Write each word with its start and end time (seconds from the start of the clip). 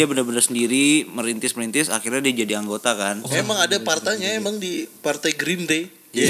dia 0.00 0.08
benar-benar 0.08 0.40
sendiri 0.40 1.04
merintis 1.12 1.52
merintis 1.52 1.92
akhirnya 1.92 2.24
dia 2.24 2.48
jadi 2.48 2.56
anggota 2.56 2.96
kan 2.96 3.20
Emang 3.36 3.60
ada 3.60 3.76
partainya 3.84 4.32
emang 4.32 4.56
di 4.56 4.88
partai 5.04 5.36
Green 5.36 5.68
Day. 5.68 5.92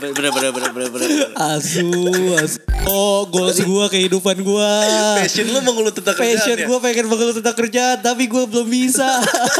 bener 0.00 0.28
bener 0.30 0.52
bener 0.52 0.70
bener 0.76 0.88
bener 0.92 1.08
Asu, 1.40 1.88
asu. 2.36 2.60
Oh, 2.84 3.24
goals 3.32 3.64
gua, 3.64 3.88
kehidupan 3.88 4.44
gua. 4.44 4.84
Passion 5.16 5.48
lu 5.48 5.60
mengeluh 5.64 5.88
tentang 5.88 6.12
kerjaan 6.12 6.36
Passion 6.36 6.56
ya? 6.60 6.66
gua 6.68 6.78
pengen 6.84 7.08
mengeluh 7.08 7.34
tentang 7.40 7.56
kerjaan, 7.56 7.96
tapi 8.04 8.28
gua 8.28 8.44
belum 8.44 8.68
bisa. 8.68 9.08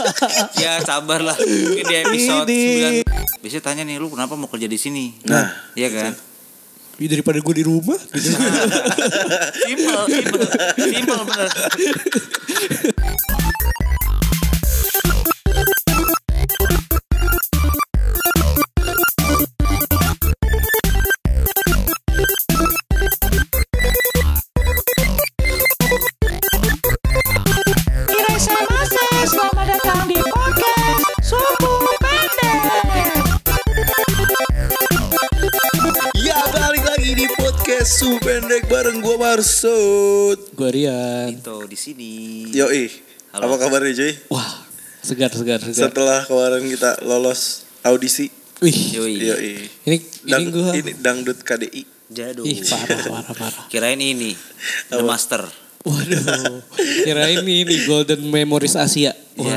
ya 0.63 0.79
sabar 0.85 1.25
lah 1.25 1.37
mungkin 1.41 1.85
di 1.89 1.97
episode 2.05 2.53
Ini. 2.53 3.01
9 3.09 3.41
biasanya 3.41 3.65
tanya 3.65 3.83
nih 3.89 3.97
lu 3.97 4.13
kenapa 4.13 4.37
mau 4.37 4.47
kerja 4.53 4.69
di 4.69 4.77
sini 4.77 5.17
Nah, 5.25 5.49
iya 5.73 5.89
kan 5.89 6.13
Ih, 7.01 7.09
daripada 7.09 7.41
gua 7.41 7.57
di 7.57 7.65
rumah. 7.65 7.97
gitu. 8.13 8.13
simple 9.65 10.05
simple 10.05 10.45
simple 10.77 11.25
bener 11.25 11.49
podcast 37.81 37.97
Su 37.97 38.13
Pendek 38.21 38.69
bareng 38.69 39.01
gua 39.01 39.17
Marsud. 39.17 40.37
Gua 40.53 40.69
Rian. 40.69 41.33
itu 41.33 41.57
di 41.65 41.79
sini 41.81 42.13
Yoi, 42.53 42.93
Halo. 43.33 43.49
apa 43.49 43.57
kabarnya 43.57 43.97
cuy? 43.97 44.13
Wah, 44.29 44.69
segar, 45.01 45.33
segar, 45.33 45.65
segar. 45.65 45.89
Setelah 45.89 46.29
kemarin 46.29 46.61
kita 46.69 47.01
lolos 47.01 47.65
audisi, 47.81 48.29
Wih, 48.61 48.77
yoi 48.93 49.17
yoi. 49.17 49.53
ini 49.89 49.97
Dang, 50.29 50.45
ini 50.45 50.51
gua. 50.53 50.71
ini 50.77 50.93
dangdut 50.93 51.41
KDI. 51.41 51.83
jadul 52.13 52.45
Ih, 52.45 52.61
parah, 52.69 53.01
parah, 53.01 53.33
parah. 53.33 53.65
kirain 53.73 53.97
ini 53.97 54.37
the 54.93 55.01
Apa? 55.01 55.17
master 55.17 55.41
Waduh, 55.81 56.61
kirain 56.77 57.41
ini 57.41 57.65
ini 57.65 57.89
Golden 57.89 58.29
Memories 58.29 58.77
Asia. 58.77 59.17
Waduh, 59.41 59.57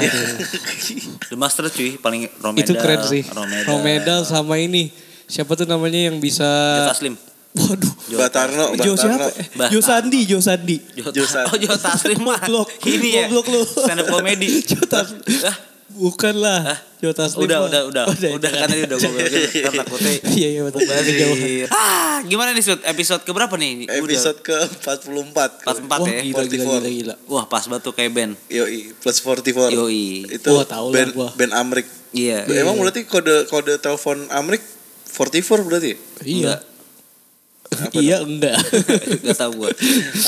the 1.27 1.35
master 1.35 1.67
cuy 1.67 1.99
paling 1.99 2.31
romedal 2.39 2.63
itu 2.63 2.71
keren 2.79 3.03
sih. 3.03 3.27
romedal, 3.27 3.67
Romedal 3.67 4.19
sama 4.23 4.55
ini. 4.55 4.95
Siapa 5.27 5.59
tuh 5.59 5.67
namanya 5.67 6.07
yang 6.07 6.23
bisa 6.23 6.47
Jota 6.79 6.95
Slim 6.95 7.32
Waduh. 7.53 7.93
Batarno, 8.13 8.65
Jo 8.75 8.93
Batarno. 8.93 8.97
siapa? 8.97 9.27
Eh, 9.31 9.45
Bah- 9.53 9.69
Jo 9.69 9.79
Sandi, 9.79 10.19
Jo 10.25 10.39
Sandi. 10.39 10.77
Jota, 10.91 11.13
Jo 11.13 11.23
Slim. 11.23 11.45
oh 11.45 11.57
Jota 11.63 11.89
Slim 11.93 12.19
mah 12.19 12.39
Goblok. 12.39 12.67
ini 12.83 13.09
ya 13.11 13.25
Goblok 13.25 13.45
lu. 13.47 13.61
stand 13.61 13.99
up 13.99 14.07
comedy 14.09 14.49
Jota 14.69 15.05
ah, 15.43 15.57
Bukan 15.93 16.33
lah. 16.35 16.59
Hah? 16.65 16.79
Jo 16.97 17.13
Taslim. 17.13 17.45
udah 17.45 17.57
mah. 17.59 17.67
udah 17.69 17.81
udah 17.85 18.03
Oh, 18.09 18.33
udah 18.33 18.49
kan 18.49 18.65
tadi 18.65 18.81
udah 18.81 18.97
gue 18.97 19.11
bilang 19.13 19.73
takutnya 19.77 20.11
Iya, 20.25 20.47
iya 20.49 20.61
betul. 20.63 20.81
Ah, 21.69 22.17
gimana 22.23 22.49
nih 22.49 22.63
Sud? 22.63 22.81
Episode 22.81 23.21
keberapa 23.21 23.53
nih? 23.53 23.85
Episode 23.91 24.41
ke-44. 24.41 25.37
44 25.61 25.85
Wah, 25.93 26.09
ya. 26.09 26.21
gila, 26.23 26.41
gila, 26.41 26.49
44. 26.49 26.49
gila, 26.49 26.89
gila. 26.89 27.15
Wah, 27.27 27.45
pas 27.45 27.61
batu 27.63 27.91
kayak 27.91 28.09
band. 28.09 28.33
Yoi, 28.47 28.89
plus 28.95 29.17
44. 29.19 29.69
Yoi. 29.69 30.25
Itu 30.31 30.49
Wah, 30.51 30.65
tahu 30.65 30.89
lah 30.89 30.95
band, 30.95 31.11
gua. 31.13 31.29
band 31.31 31.53
Amrik. 31.53 31.85
Iya. 32.09 32.49
Emang 32.55 32.73
berarti 32.75 33.03
kode 33.03 33.45
kode 33.45 33.77
telepon 33.77 34.25
Amrik 34.31 34.65
44 35.05 35.61
berarti? 35.61 35.93
Iya. 36.23 36.57
Iya 38.03 38.21
enggak. 38.21 38.57
Gak 39.25 39.37
tau 39.37 39.51
gue. 39.53 39.71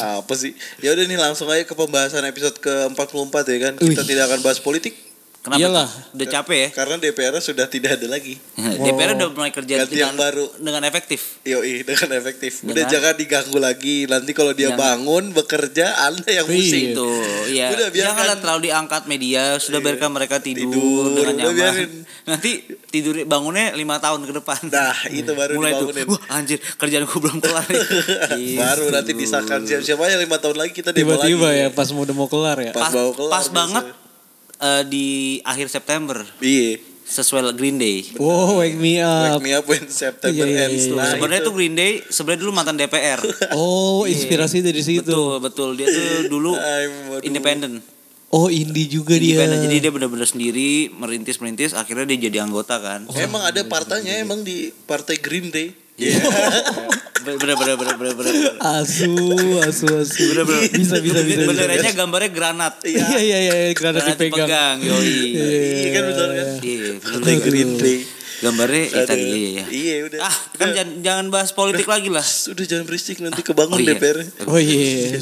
Apa 0.01 0.33
sih? 0.33 0.57
Ya 0.81 0.93
udah 0.93 1.05
nih 1.05 1.19
langsung 1.19 1.47
aja 1.49 1.63
ke 1.63 1.73
pembahasan 1.77 2.25
episode 2.25 2.57
ke-44 2.61 3.35
ya 3.51 3.59
kan. 3.69 3.73
Kita 3.77 4.01
Wih. 4.01 4.09
tidak 4.09 4.23
akan 4.31 4.39
bahas 4.41 4.59
politik 4.61 5.04
Kenapa? 5.45 5.61
Iyalah. 5.61 5.89
Udah 6.09 6.27
capek 6.27 6.57
ya? 6.57 6.69
karena 6.73 6.95
DPR 6.97 7.35
sudah 7.37 7.65
tidak 7.65 8.01
ada 8.01 8.07
lagi. 8.09 8.33
DPR 8.57 9.13
udah 9.13 9.29
mulai 9.29 9.53
kerja 9.53 9.73
Ganti 9.79 9.93
yang 9.95 10.11
dengan, 10.11 10.17
baru. 10.17 10.45
dengan 10.57 10.81
efektif. 10.83 11.37
Yoi, 11.43 11.85
dengan 11.85 12.09
efektif. 12.15 12.65
Udah 12.65 12.73
Dengan- 12.75 12.89
jangan 12.89 13.13
diganggu 13.13 13.57
lagi. 13.57 13.97
Nanti 14.05 14.31
kalau 14.31 14.51
dia 14.51 14.73
Jangan. 14.73 14.81
bangun 14.97 15.23
bekerja 15.31 15.85
Anda 16.03 16.29
yang 16.33 16.47
Iya. 16.47 16.57
pusing. 16.57 16.85
Itu, 16.91 17.09
ya. 17.47 17.67
Udah, 17.69 17.87
biarkan. 17.87 18.09
Janganlah 18.09 18.37
terlalu 18.39 18.61
diangkat 18.65 19.03
media. 19.05 19.43
Sudah 19.55 19.77
Iya. 19.77 19.85
biarkan 19.85 20.09
mereka 20.11 20.35
tidur, 20.39 20.65
Tidur, 20.67 21.05
dengan 21.15 21.35
nyaman. 21.37 21.53
biarin. 21.53 21.91
Nanti 22.25 22.51
tidur 22.89 23.15
bangunnya 23.23 23.69
lima 23.71 24.01
tahun 24.01 24.25
ke 24.25 24.33
depan. 24.35 24.59
Nah, 24.67 24.97
itu 25.13 25.29
baru 25.31 25.51
mulai 25.55 25.71
tuh. 25.71 25.93
dibangunin. 25.93 26.09
Wah, 26.09 26.21
anjir, 26.33 26.57
kerjaan 26.57 27.05
gue 27.05 27.19
belum 27.21 27.37
kelar. 27.37 27.61
nih." 27.63 28.57
baru 28.65 28.89
nanti 28.89 29.11
disahkan 29.13 29.61
siap-siap 29.61 29.99
aja 29.99 30.17
lima 30.17 30.35
tahun 30.35 30.57
lagi 30.57 30.73
kita 30.73 30.89
demo 30.89 31.13
Tiba-tiba 31.13 31.47
lagi. 31.47 31.59
ya 31.59 31.67
pas 31.69 31.85
mau 31.91 32.01
udah 32.01 32.15
mau 32.15 32.25
kelar 32.25 32.57
ya. 32.59 32.71
Pas 32.71 32.89
Pas, 32.89 32.91
bawa 32.91 33.11
kelar 33.13 33.29
pas 33.31 33.45
banget 33.47 33.85
eh, 34.65 34.81
di 34.83 35.07
akhir 35.41 35.69
September 35.69 36.25
Iya. 36.39 36.81
sesuai 37.05 37.53
Green 37.53 37.77
Day. 37.77 38.17
Wow, 38.17 38.57
wake 38.57 38.75
me 38.75 38.97
Wake 38.97 39.05
up. 39.31 39.39
me 39.39 39.51
up 39.53 39.65
when 39.65 39.85
September 39.85 40.41
Iya, 40.41 40.45
iya, 40.47 40.65
ends. 40.65 40.85
iya. 40.85 40.97
Nah, 40.97 41.05
Sebenarnya 41.07 41.37
itu. 41.39 41.47
tuh 41.47 41.53
Green 41.53 41.75
Day 41.75 41.91
sebenarnya 42.03 42.41
dulu 42.41 42.51
mantan 42.51 42.75
DPR. 42.75 43.21
Oh, 43.53 44.03
inspirasi 44.03 44.59
dari 44.59 44.81
situ. 44.81 45.05
betul, 45.05 45.37
betul. 45.39 45.69
Dia 45.75 45.85
tuh 45.85 46.01
dulu 46.33 46.57
independen. 47.21 47.85
Oh, 48.27 48.49
indie 48.49 48.89
juga 48.89 49.15
dia. 49.15 49.45
Jadi 49.45 49.79
dia 49.79 49.93
benar-benar 49.93 50.25
sendiri 50.25 50.89
merintis-merintis 50.91 51.71
akhirnya 51.71 52.09
dia 52.09 52.27
jadi 52.27 52.41
anggota 52.41 52.81
kan. 52.81 53.05
Emang 53.13 53.45
ada 53.45 53.61
partainya 53.63 54.17
emang 54.17 54.41
di 54.41 54.73
partai 54.83 55.15
Green 55.15 55.53
Day. 55.53 55.71
Bener 57.23 57.55
bener 57.55 57.75
bener 57.79 57.95
bener 57.95 58.13
bener. 58.17 58.33
Asu, 58.59 59.15
asu, 59.63 59.87
asu. 59.87 60.23
Bener 60.35 60.43
bener. 60.43 60.67
Bisa, 60.67 60.99
bisa, 60.99 61.19
bisa. 61.23 61.41
Benderanya 61.47 61.91
gambarnya 61.95 62.29
granat. 62.29 62.75
Iya, 62.83 63.07
iya, 63.17 63.37
iya, 63.39 63.53
granat 63.71 64.03
Granat 64.03 64.19
dipegang. 64.19 64.47
dipegang, 64.49 64.75
yoi. 64.83 65.15
Iya 65.31 65.89
kan 65.95 66.03
betul 66.11 66.27
kan? 66.27 66.47
Iya, 66.59 67.35
Green 67.39 67.71
Day. 67.79 67.99
Gambarnya 68.35 68.83
itu 68.83 68.99
Aduh. 68.99 69.07
tadi 69.07 69.23
iya 69.23 69.39
iya. 69.47 69.63
Iya 69.71 69.95
udah. 70.11 70.19
Ah, 70.21 70.35
kan 70.59 70.67
jangan, 70.75 70.89
jangan 70.99 71.25
bahas 71.31 71.49
politik 71.55 71.87
lagi 71.87 72.11
lah. 72.11 72.25
Sudah 72.45 72.67
jangan 72.67 72.83
berisik 72.83 73.23
nanti 73.23 73.39
kebangun 73.39 73.79
Oh, 73.79 73.81
iya. 73.81 73.95
DPR. 73.95 74.17
Oh 74.43 74.59
iya. 74.59 75.15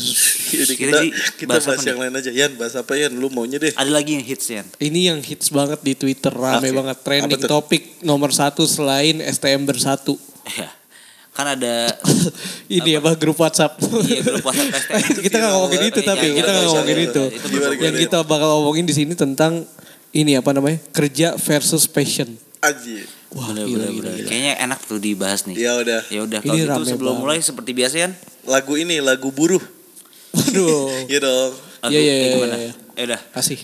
Kira 0.49 0.73
kita 0.73 0.97
kita 1.37 1.45
bahas 1.45 1.65
bahas, 1.69 1.85
yang 1.85 2.01
lain 2.01 2.13
aja. 2.17 2.31
Yan, 2.33 2.57
bahas 2.57 2.73
apa 2.73 2.97
Yan? 2.97 3.13
Lu 3.13 3.29
maunya 3.29 3.61
deh. 3.61 3.69
Ada 3.69 3.91
lagi 3.93 4.17
yang 4.17 4.25
hits 4.25 4.49
ya. 4.49 4.65
Ini 4.81 5.13
yang 5.13 5.21
hits 5.21 5.53
banget 5.53 5.85
di 5.85 5.93
Twitter 5.93 6.33
rame 6.33 6.73
Oke. 6.73 6.73
banget 6.73 6.97
trending 7.05 7.41
topik 7.45 8.01
nomor 8.01 8.33
satu 8.33 8.65
selain 8.65 9.21
STM 9.21 9.69
bersatu. 9.69 10.17
Kan 11.33 11.49
ada 11.49 11.89
Ini 12.77 13.01
apa 13.01 13.17
grup 13.17 13.41
WhatsApp? 13.41 13.81
iya 14.05 14.21
grup 14.21 14.45
WhatsApp 14.45 14.85
kita 15.25 15.35
nggak 15.41 15.53
ngomongin 15.57 15.81
itu 15.89 15.99
Iya, 15.99 16.09
tapi 16.13 16.25
iya, 16.29 16.35
kita 16.37 16.49
nggak 16.49 16.61
iya, 16.61 16.69
ngomongin 16.69 16.97
itu. 17.01 17.23
Yang 17.81 17.95
kita 18.05 18.17
bakal 18.21 18.47
ngomongin 18.61 18.85
di 18.85 18.93
sini 18.93 19.13
tentang 19.17 19.65
ini 20.13 20.37
apa 20.37 20.53
namanya 20.53 20.77
kerja 20.93 21.33
versus 21.35 21.89
passion. 21.89 22.37
Aji. 22.61 23.01
Wah 23.33 23.49
Bener, 23.49 23.65
gila, 23.65 23.89
bener, 23.89 23.91
gila, 23.97 24.11
gila. 24.13 24.27
Kayaknya 24.29 24.53
enak 24.61 24.79
tuh 24.85 24.99
dibahas 25.01 25.41
nih. 25.49 25.57
Ya 25.57 25.73
udah. 25.73 26.01
Ya 26.05 26.21
udah 26.21 26.39
Ini 26.39 26.47
kalau 26.47 26.61
gitu 26.61 26.69
rame 26.69 26.85
sebelum 26.85 27.13
banget. 27.17 27.23
mulai 27.25 27.37
seperti 27.41 27.71
biasa 27.73 27.95
kan. 27.97 28.11
Lagu 28.45 28.73
ini 28.77 28.95
lagu 29.01 29.33
buruh. 29.33 29.63
Waduh. 30.31 30.85
Iya 31.11 31.19
dong. 31.19 31.51
Iya, 31.89 31.99
iya, 31.99 32.13
iya, 32.13 32.29
iya. 32.37 32.71
Ya 32.93 33.03
udah. 33.09 33.21
Kasih. 33.33 33.57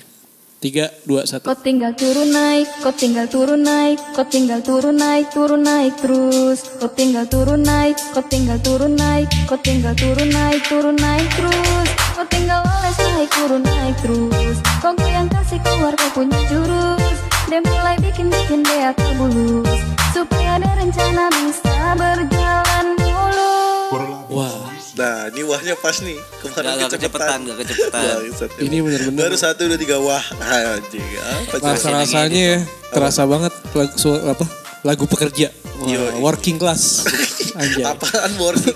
Tiga, 0.60 0.92
dua, 1.08 1.24
satu. 1.24 1.48
Kau 1.48 1.56
tinggal 1.56 1.96
turun 1.96 2.36
naik, 2.36 2.68
kau 2.84 2.92
tinggal 2.92 3.32
turun 3.32 3.64
naik, 3.64 3.96
kau 4.12 4.28
tinggal 4.28 4.60
turun 4.60 5.00
naik, 5.00 5.32
turun 5.32 5.64
naik 5.64 5.96
terus. 6.04 6.68
Kau 6.84 6.92
tinggal 6.92 7.24
turun 7.32 7.64
naik, 7.64 7.96
kau 8.12 8.20
tinggal 8.28 8.60
turun 8.60 8.92
naik, 9.00 9.32
kau 9.48 9.56
tinggal 9.56 9.96
turun 9.96 10.28
naik, 10.28 10.60
turun 10.68 11.00
naik 11.00 11.32
terus. 11.32 11.90
Kau 12.12 12.28
tinggal 12.28 12.60
oles 12.68 12.98
naik, 13.00 13.30
turun 13.32 13.64
naik 13.64 13.96
terus. 14.04 14.58
Kau 14.84 14.92
yang 15.08 15.32
kasih 15.32 15.64
keluar 15.64 15.96
kau 15.96 16.12
punya 16.12 16.40
jurus. 16.52 17.18
Dia 17.48 17.64
mulai 17.64 17.96
bikin-bikin 18.04 18.60
dia 18.60 18.92
terbulus. 19.00 19.80
Supaya 20.12 20.60
ada 20.60 20.76
rencana 20.76 21.32
bisa 21.40 21.96
berjalan 21.96 22.86
mulus. 23.00 24.28
Wah. 24.28 24.69
Nah, 25.00 25.32
ini 25.32 25.42
wahnya 25.42 25.80
pas 25.80 25.96
nih. 25.98 26.20
Kemarin 26.44 26.68
Gak, 26.68 26.76
gak 26.76 26.92
kecepatan, 26.94 27.38
gak 27.48 27.58
kecepatan. 27.64 28.04
Bangsat. 28.20 28.50
Ini 28.68 28.78
bener-bener. 28.84 29.20
Baru 29.24 29.38
satu 29.40 29.62
udah 29.64 29.80
tiga 29.80 29.96
wah. 29.98 30.24
Anjing. 30.44 31.08
Apa 31.16 31.56
coba? 31.56 31.72
Rasa 31.72 31.88
rasanya 31.96 32.42
ya 32.44 32.60
terasa 32.90 33.24
banget 33.24 33.54
lagu 33.72 33.94
apa 34.26 34.46
lagu 34.82 35.06
pekerja 35.06 35.54
Yoi. 35.80 36.18
working 36.20 36.58
class 36.58 37.06
Anjay 37.60 37.86
Apaan 37.86 38.32
working 38.36 38.74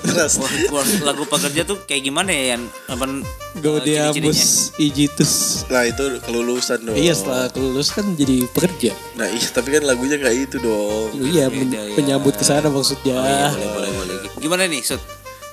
wah, 0.70 0.86
lagu 1.02 1.24
pekerja 1.26 1.66
tuh 1.66 1.82
kayak 1.84 2.04
gimana 2.04 2.30
ya 2.30 2.54
yang 2.54 2.64
apa 2.86 3.04
eh, 3.04 3.10
ciri-cirinya? 3.58 4.12
Gaudiamus 4.14 4.42
ijitus 4.78 5.34
Nah, 5.66 5.84
itu 5.84 6.04
kelulusan 6.22 6.84
dong. 6.84 6.94
iya 6.94 7.12
setelah 7.12 7.50
kelulus 7.50 7.90
kan 7.90 8.06
jadi 8.14 8.46
pekerja 8.52 8.92
Nah, 9.16 9.28
iya, 9.28 9.48
tapi 9.50 9.72
kan 9.72 9.84
lagunya 9.84 10.16
nggak 10.16 10.36
itu 10.44 10.58
dong. 10.60 11.10
Iya 11.16 11.48
Beda, 11.48 11.58
men- 11.58 11.74
ya. 11.74 11.96
penyambut 11.96 12.36
ke 12.36 12.44
sana 12.44 12.68
maksudnya 12.68 13.16
Oh, 13.16 13.26
iya, 13.26 13.48
boleh, 13.50 13.90
boleh, 13.90 14.16
boleh. 14.20 14.32
Gimana 14.38 14.64
nih, 14.68 14.84
Sud? 14.84 15.02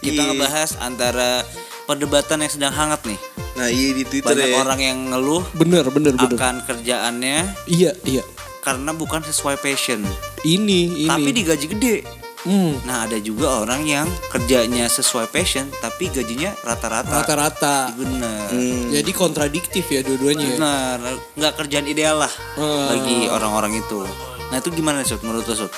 Kita 0.00 0.17
Iya. 0.19 0.29
ngebahas 0.29 0.70
antara 0.79 1.44
perdebatan 1.85 2.41
yang 2.41 2.50
sedang 2.50 2.73
hangat 2.73 3.05
nih. 3.05 3.20
Nah, 3.52 3.69
iya 3.69 3.88
di 3.93 4.05
Twitter 4.05 4.32
Banyak 4.32 4.49
ya. 4.49 4.58
orang 4.58 4.81
yang 4.81 4.99
ngeluh 5.08 5.43
bener 5.52 5.85
bener 5.87 6.14
bener 6.14 6.32
akan 6.32 6.62
kerjaannya 6.64 7.38
iya 7.67 7.93
iya 8.05 8.23
karena 8.61 8.91
bukan 8.91 9.20
sesuai 9.20 9.58
passion. 9.58 10.00
ini 10.41 11.05
ini 11.05 11.06
Tapi 11.06 11.31
digaji 11.31 11.67
gede. 11.69 11.97
Hmm, 12.41 12.73
Nah 12.82 13.05
ada 13.05 13.20
juga 13.20 13.61
orang 13.61 13.85
yang 13.85 14.08
kerjanya 14.31 14.88
sesuai 14.88 15.29
passion 15.29 15.69
tapi 15.76 16.08
gajinya 16.08 16.56
rata-rata. 16.62 17.12
rata-rata. 17.12 17.93
Bener. 17.93 18.49
Jadi 18.91 19.11
kontradiktif 19.12 19.85
ya 19.85 20.00
dua-duanya. 20.00 20.41
ya. 20.43 20.56
Bener. 20.56 20.99
Nggak 21.37 21.52
kerjaan 21.58 21.85
ideal 21.85 22.17
lah 22.17 22.32
Hmm. 22.56 22.88
bagi 22.88 23.29
orang-orang 23.29 23.76
itu. 23.76 24.00
Nah 24.49 24.56
itu 24.56 24.73
gimana 24.73 25.05
Sud 25.05 25.20
menurut 25.20 25.44
lo? 25.44 25.69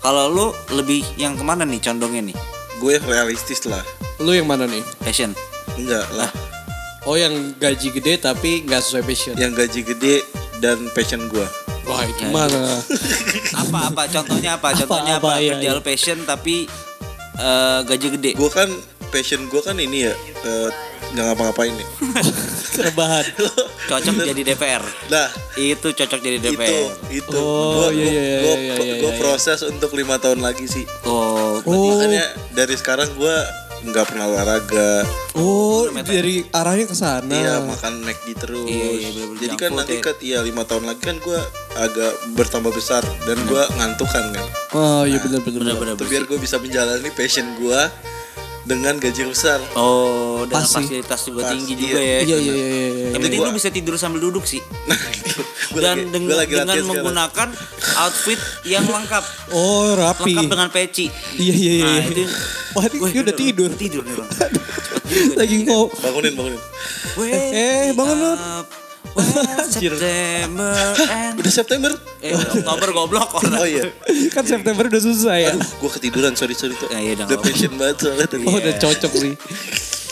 Kalau 0.00 0.26
lu 0.26 0.46
lebih 0.72 1.06
yang 1.14 1.38
ke 1.38 1.44
mana 1.44 1.62
nih 1.62 1.78
condongnya 1.78 2.22
nih? 2.24 2.36
Gue 2.80 2.96
realistis 3.02 3.66
lah. 3.68 3.82
Lu 4.22 4.32
yang 4.32 4.48
mana 4.48 4.64
nih? 4.64 4.80
Passion. 5.02 5.34
Enggak 5.76 6.06
lah. 6.14 6.30
Oh 7.02 7.18
yang 7.18 7.58
gaji 7.58 7.90
gede 7.90 8.22
tapi 8.22 8.62
nggak 8.62 8.80
sesuai 8.80 9.02
passion. 9.02 9.34
Yang 9.34 9.52
gaji 9.66 9.80
gede 9.82 10.14
dan 10.62 10.78
passion 10.94 11.26
gue. 11.26 11.46
Wah 11.82 12.02
itu 12.06 12.30
mana? 12.30 12.78
Apa 13.58 13.90
apa 13.90 14.02
contohnya 14.06 14.54
apa? 14.54 14.70
Contohnya 14.70 15.18
apa? 15.18 15.34
Apa, 15.34 15.42
iya, 15.42 15.58
Kerja 15.58 15.70
iya. 15.74 15.82
passion 15.82 16.18
tapi 16.22 16.70
eh, 17.42 17.78
gaji 17.82 18.08
gede. 18.18 18.30
Gue 18.38 18.50
kan 18.54 18.70
passion 19.10 19.50
gue 19.50 19.60
kan 19.60 19.74
ini 19.82 20.06
ya 20.06 20.14
eh, 20.46 20.70
nggak 21.12 21.24
ngapa-ngapain 21.26 21.72
nih. 21.72 21.88
Rebahan. 22.82 23.24
Cocok 23.84 24.14
jadi 24.24 24.42
DPR. 24.44 24.82
Nah 25.06 25.28
Itu 25.54 25.92
cocok 25.92 26.18
jadi 26.18 26.36
itu 26.38 26.48
DPR. 26.50 26.88
itu 27.12 27.28
Oh, 27.34 27.86
gue 27.86 28.00
iya, 28.00 28.08
iya, 28.08 28.22
iya, 28.22 28.38
iya, 28.40 28.74
iya, 28.74 28.94
iya. 29.04 29.12
proses 29.16 29.60
untuk 29.62 29.92
lima 29.92 30.16
tahun 30.16 30.40
lagi 30.40 30.64
sih. 30.64 30.84
Oh, 31.04 31.60
Oh, 31.62 31.94
Makanya 31.94 32.24
dari 32.50 32.74
sekarang 32.74 33.12
gue 33.12 33.36
nggak 33.82 34.06
pernah 34.06 34.30
olahraga. 34.30 35.02
oh 35.34 35.90
dari 36.00 36.46
arahnya 36.48 36.86
ke 36.86 36.94
sana. 36.94 37.28
Iya 37.28 37.54
makan 37.60 38.00
McD 38.00 38.26
terus. 38.38 38.62
Iya, 38.64 38.88
iya, 38.96 39.24
Jadi 39.36 39.54
kan 39.58 39.70
nanti 39.74 39.98
kan 39.98 40.14
iya 40.20 40.38
lima 40.40 40.62
tahun 40.62 40.86
lagi 40.86 41.02
kan 41.02 41.18
gue 41.18 41.38
agak 41.74 42.12
bertambah 42.32 42.70
besar 42.70 43.02
dan 43.26 43.36
gue 43.42 43.62
ngantuk 43.76 44.06
kan. 44.06 44.22
Oh 44.72 45.02
iya 45.02 45.18
benar-benar. 45.18 45.74
bener-bener 45.74 45.94
Itu 45.94 46.06
biar 46.06 46.24
gue 46.24 46.38
bisa 46.38 46.56
menjalani 46.56 47.10
passion 47.10 47.58
gue 47.58 47.80
dengan 48.62 48.94
gaji 48.94 49.22
besar. 49.26 49.58
Oh, 49.74 50.42
dan 50.44 50.54
Pas 50.54 50.64
sih. 50.64 50.74
fasilitas 50.78 51.20
juga 51.22 51.40
Pas, 51.42 51.50
tinggi 51.50 51.72
iya. 51.72 51.80
juga 51.80 51.98
ya. 51.98 52.18
Iya 52.20 52.36
iya 52.36 52.36
iya. 52.38 52.54
iya. 52.54 52.76
Yang 53.02 53.12
Tapi 53.12 53.22
penting 53.22 53.40
gua- 53.40 53.48
lu 53.48 53.54
bisa 53.54 53.68
tidur 53.68 53.94
sambil 53.96 54.20
duduk 54.20 54.44
sih. 54.44 54.62
Nah 54.82 54.98
itu. 55.08 55.40
Dan 55.72 55.96
lagi, 55.96 56.04
dengan, 56.04 56.28
gua 56.28 56.36
lagi 56.36 56.52
dengan 56.52 56.66
sekarang. 56.68 56.88
menggunakan 56.92 57.48
outfit 57.98 58.40
yang 58.62 58.84
lengkap. 58.84 59.24
Oh 59.50 59.94
rapi. 59.94 60.30
Lengkap 60.30 60.50
dengan 60.50 60.68
peci. 60.68 61.06
Iya 61.34 61.54
iya 61.54 61.72
iya. 61.72 61.84
Nah, 61.86 61.96
iya. 61.98 62.10
itu 62.12 62.22
Wah 62.72 62.84
ini 62.84 63.08
dia 63.08 63.22
udah 63.22 63.36
tidur. 63.42 63.70
Tidur 63.72 64.02
nih, 64.02 64.14
Bang. 64.14 64.30
Lagi 65.34 65.56
kok. 65.64 65.86
Bangunin 65.98 66.32
bangunin. 66.34 66.60
Eh, 67.24 67.92
bangun, 67.92 68.16
Nur. 68.18 68.38
September 69.68 70.74
and 71.08 71.34
Udah 71.36 71.52
September? 71.52 71.92
eh 72.20 72.32
Oktober 72.32 72.88
goblok 72.92 73.30
orang. 73.34 73.58
Oh 73.60 73.66
iya. 73.66 73.90
Kan 74.30 74.44
September 74.44 74.86
udah 74.86 75.02
susah 75.02 75.34
ya. 75.36 75.50
Aduh, 75.52 75.62
gue 75.62 75.90
ketiduran 75.92 76.32
sorry 76.32 76.54
sorry 76.54 76.74
tuh. 76.74 76.88
Ya, 76.88 76.98
iya, 76.98 77.12
udah 77.18 77.38
passion 77.38 77.72
banget 77.74 77.96
soalnya 78.00 78.26
tadi. 78.26 78.44
Oh 78.44 78.54
udah 78.54 78.74
cocok 78.74 79.12
sih. 79.12 79.34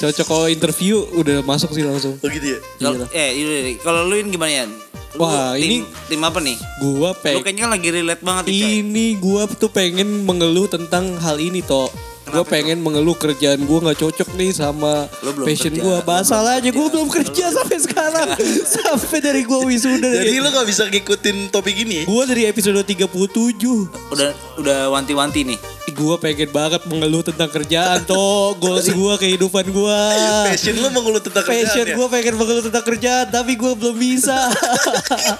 Cocok 0.00 0.26
kalau 0.26 0.46
interview 0.46 0.96
udah 1.12 1.40
masuk 1.42 1.70
sih 1.70 1.82
langsung. 1.82 2.16
Oh 2.16 2.28
gitu 2.28 2.46
ya. 2.46 2.58
Kalau 2.78 3.06
eh 3.10 3.30
ini 3.32 3.52
kalau 3.78 4.04
lu 4.04 4.16
ini 4.16 4.28
gimana 4.30 4.52
ya? 4.52 4.64
Lu 5.10 5.18
Wah, 5.18 5.58
tim, 5.58 5.82
ini- 5.82 5.86
tim 6.06 6.20
apa 6.22 6.38
nih? 6.38 6.56
Gua 6.78 7.10
Lu 7.10 7.18
pengen 7.18 7.42
kayaknya 7.42 7.62
kan 7.62 7.70
lagi 7.70 7.88
relate 7.90 8.22
banget 8.22 8.44
ini 8.46 9.18
gua 9.18 9.42
tuh 9.48 9.66
pengen 9.66 10.22
mengeluh 10.22 10.66
tentang 10.66 11.18
hal 11.18 11.36
ini 11.36 11.60
toh. 11.60 11.90
Gue 12.30 12.44
pengen 12.46 12.78
mengeluh 12.80 13.18
kerjaan 13.18 13.58
gue 13.66 13.78
nggak 13.82 13.98
cocok 13.98 14.28
nih 14.38 14.50
sama 14.54 15.10
passion 15.42 15.74
gue. 15.74 15.96
Basal 16.06 16.46
aja 16.46 16.70
gue 16.70 16.86
belum 16.90 17.10
kerja 17.10 17.50
sampai 17.50 17.78
sekarang. 17.82 18.28
sampai 18.78 19.18
dari 19.18 19.42
gue 19.42 19.60
wisuda. 19.66 20.22
Jadi 20.22 20.38
lu 20.38 20.48
gak 20.50 20.66
bisa 20.66 20.86
ngikutin 20.86 21.50
topik 21.50 21.74
ini? 21.74 22.06
Gue 22.06 22.22
dari 22.24 22.46
episode 22.46 22.78
37. 22.86 23.10
Udah 24.14 24.30
udah 24.60 24.88
wanti-wanti 24.88 25.42
nih. 25.44 25.58
Gue 25.90 26.14
pengen 26.16 26.48
banget 26.48 26.86
mengeluh 26.86 27.20
tentang 27.20 27.48
kerjaan 27.48 28.04
toh. 28.04 28.54
Goals 28.54 28.86
gue, 28.86 29.14
kehidupan 29.18 29.66
gue. 29.66 30.00
Passion 30.46 30.76
lu 30.76 30.88
mengeluh 30.88 31.18
tentang 31.18 31.42
Passion 31.42 31.66
kerjaan 31.66 31.86
ya? 31.86 31.94
gue 31.94 32.06
pengen 32.08 32.34
mengeluh 32.36 32.62
tentang 32.62 32.84
kerjaan 32.84 33.26
tapi 33.26 33.52
gue 33.54 33.72
belum 33.74 33.96
bisa. 33.96 34.38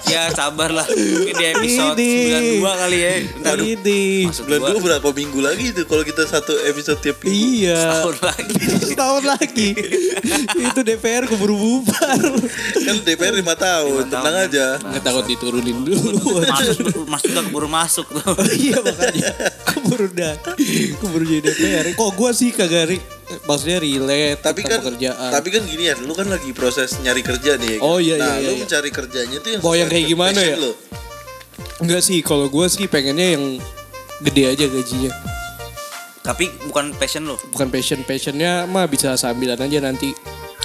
Ya 0.05 0.27
sabar 0.29 0.69
lah. 0.69 0.83
Mungkin 0.85 1.33
di 1.33 1.45
episode 1.47 1.95
Ini. 1.95 2.59
92 2.59 2.81
kali 2.81 2.97
ya. 2.99 3.11
Bentar. 3.31 3.55
Ini. 3.57 4.01
Masuk 4.27 4.43
Bulan 4.43 4.59
dua. 4.59 4.69
dua 4.69 4.81
berapa 4.81 5.09
minggu 5.11 5.39
lagi 5.39 5.65
tuh 5.71 5.85
kalau 5.85 6.03
kita 6.03 6.23
satu 6.25 6.53
episode 6.65 6.99
tiap 6.99 7.17
minggu? 7.21 7.31
Iya. 7.63 7.79
Tahun 8.01 8.17
lagi. 8.19 8.55
Setahun 8.91 9.23
lagi. 9.23 9.69
Itu 10.57 10.79
DPR 10.81 11.25
keburu 11.25 11.55
bubar. 11.55 12.19
Kan 12.75 12.95
DPR 13.01 13.33
5 13.33 13.39
tahun, 13.39 13.39
Lima 13.39 13.55
tahun, 13.55 14.01
tenang 14.09 14.35
ya. 14.35 14.45
aja. 14.45 14.65
Nggak 14.83 15.01
takut 15.01 15.25
diturunin 15.25 15.77
dulu. 15.81 16.43
Masuk 16.43 17.07
masuk 17.07 17.29
keburu 17.31 17.67
masuk 17.71 18.05
tuh. 18.09 18.35
Iya 18.51 18.77
makanya 18.83 19.10
keburu 19.67 20.07
dah 20.11 20.33
keburu 20.97 21.23
jadi 21.23 21.41
DPR. 21.43 21.85
Kok 21.93 22.11
gue 22.13 22.31
sih 22.31 22.49
kagak 22.51 22.85
ri, 22.91 22.97
maksudnya 23.45 23.79
relate 23.79 24.39
Tapi 24.39 24.61
kan, 24.63 24.79
pekerjaan. 24.79 25.29
tapi 25.31 25.47
kan 25.51 25.61
gini 25.63 25.89
ya, 25.89 25.95
lu 25.99 26.13
kan 26.13 26.27
lagi 26.27 26.51
proses 26.51 26.95
nyari 26.99 27.21
kerja 27.21 27.55
nih. 27.57 27.75
ya 27.75 27.77
kan? 27.79 27.87
Oh, 27.87 27.97
iya, 27.97 28.15
nah, 28.17 28.37
iya, 28.37 28.47
lu 28.49 28.53
iya. 28.55 28.61
mencari 28.63 28.89
kerjanya 28.89 29.37
tuh 29.39 29.49
yang 29.53 29.61
Mau 29.61 29.73
yang 29.73 29.89
kayak 29.89 30.05
gimana 30.07 30.39
ya? 30.39 30.55
Lu. 30.57 30.71
Enggak 31.81 32.01
sih, 32.05 32.21
kalau 32.21 32.47
gue 32.47 32.65
sih 32.67 32.85
pengennya 32.85 33.37
yang 33.37 33.43
gede 34.21 34.43
aja 34.53 34.65
gajinya. 34.69 35.11
Tapi 36.21 36.45
bukan 36.69 36.93
passion 36.93 37.25
lo. 37.25 37.35
Bukan 37.49 37.73
passion, 37.73 38.05
passionnya 38.05 38.69
mah 38.69 38.85
bisa 38.85 39.17
sambilan 39.17 39.57
aja 39.57 39.81
nanti. 39.81 40.13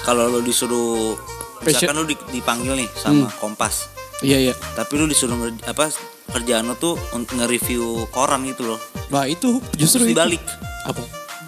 Kalau 0.05 0.29
lo 0.29 0.45
disuruh 0.45 1.17
Passion. 1.65 1.89
misalkan 1.89 1.97
lo 1.97 2.05
di- 2.05 2.29
dipanggil 2.31 2.77
nih 2.77 2.89
sama 2.93 3.33
Kompas. 3.41 3.89
Iya 4.21 4.53
iya. 4.53 4.55
Tapi 4.77 4.93
lu 4.97 5.09
disuruh 5.09 5.37
apa 5.65 5.89
kerjaan 6.29 6.67
lo 6.67 6.75
tuh 6.75 6.95
untuk 7.13 7.37
nge-review 7.37 8.07
koran 8.11 8.45
gitu 8.45 8.67
loh. 8.67 8.81
Nah 9.09 9.25
itu 9.25 9.63
justru 9.75 10.03
Terus 10.03 10.07
itu. 10.07 10.13
dibalik. 10.13 10.43
Apa? 10.85 11.03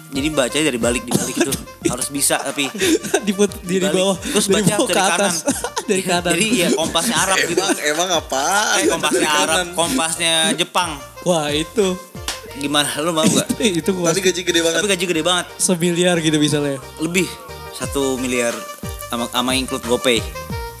Jadi 0.09 0.27
baca 0.33 0.57
dari 0.57 0.79
balik 0.81 1.05
di 1.05 1.13
balik 1.13 1.35
itu 1.37 1.53
harus 1.93 2.09
bisa 2.09 2.41
tapi 2.41 2.65
Diput 3.27 3.53
di 3.61 3.77
bawah, 3.77 4.17
Terus 4.17 4.49
dari 4.49 4.55
baca 4.57 4.73
bawah 4.75 4.87
ke 4.89 4.93
dari 4.97 5.09
atas, 5.13 5.35
dari 5.85 6.01
kanan. 6.01 6.31
Jadi 6.33 6.47
ya 6.57 6.67
kompasnya 6.73 7.15
Arab 7.19 7.37
gitu. 7.45 7.61
Emang 7.61 7.77
emang 7.85 8.09
apa? 8.17 8.43
Eh 8.75 8.85
kompasnya 8.87 9.29
Arab, 9.29 9.65
kompasnya 9.73 10.33
Jepang. 10.53 10.97
Wah 11.21 11.51
itu, 11.51 11.93
Gimana 12.57 12.89
lu 12.99 13.13
mau 13.13 13.23
gak? 13.23 13.55
itu 13.61 13.87
gua 13.93 14.11
Tapi 14.11 14.19
gaji 14.19 14.41
gede 14.43 14.59
banget. 14.59 14.77
Tapi 14.81 14.89
gaji 14.89 15.05
gede 15.05 15.23
banget. 15.23 15.45
semiliar 15.55 16.17
gitu 16.19 16.35
misalnya. 16.35 16.75
Lebih 16.99 17.29
satu 17.71 18.17
miliar 18.17 18.51
sama, 19.07 19.29
sama 19.29 19.53
include 19.53 19.85
GoPay. 19.85 20.19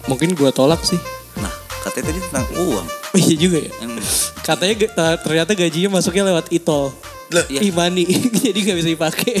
Mungkin 0.09 0.33
gua 0.33 0.49
tolak 0.49 0.81
sih. 0.81 0.99
Nah, 1.37 1.53
katanya 1.79 2.11
tadi 2.11 2.19
tentang 2.25 2.45
uang. 2.57 2.87
Oh, 3.19 3.25
iya 3.27 3.35
juga 3.35 3.57
ya. 3.59 3.71
Yang 3.83 3.91
Katanya 4.39 4.75
ternyata 5.19 5.51
gajinya 5.53 5.99
masuknya 5.99 6.23
lewat 6.31 6.49
itol. 6.49 6.95
Lah, 7.29 7.45
Iya. 7.45 7.61
Imani, 7.61 8.09
jadi 8.41 8.57
nggak 8.57 8.77
bisa 8.79 8.89
dipakai. 8.89 9.33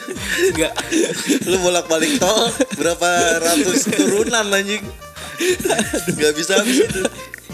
enggak 0.54 0.72
lu 1.50 1.56
bolak-balik 1.58 2.22
tol 2.22 2.46
berapa 2.78 3.08
ratus 3.42 3.90
turunan 3.90 4.46
anjing. 4.46 4.84
Gak 6.14 6.32
bisa 6.38 6.62
habis 6.62 6.86
itu. 6.86 7.02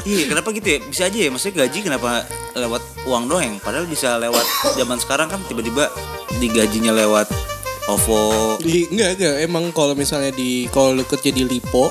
Iya, 0.05 0.29
kenapa 0.29 0.53
gitu 0.53 0.69
ya? 0.69 0.79
Bisa 0.85 1.03
aja 1.09 1.19
ya, 1.19 1.29
maksudnya 1.33 1.65
gaji 1.65 1.79
kenapa 1.81 2.29
lewat 2.53 2.83
uang 3.09 3.25
doang? 3.33 3.57
Padahal 3.65 3.89
bisa 3.89 4.21
lewat 4.21 4.45
zaman 4.77 5.01
sekarang 5.01 5.33
kan 5.33 5.41
tiba-tiba 5.49 5.89
digajinya 6.37 6.93
lewat 6.93 7.33
OVO. 7.89 8.61
di, 8.61 8.85
enggak 8.93 9.17
enggak, 9.17 9.35
emang 9.41 9.65
kalau 9.73 9.97
misalnya 9.97 10.37
di 10.37 10.69
kalau 10.69 10.93
lu 10.93 11.09
kerja 11.09 11.33
di 11.33 11.49
Lipo, 11.49 11.89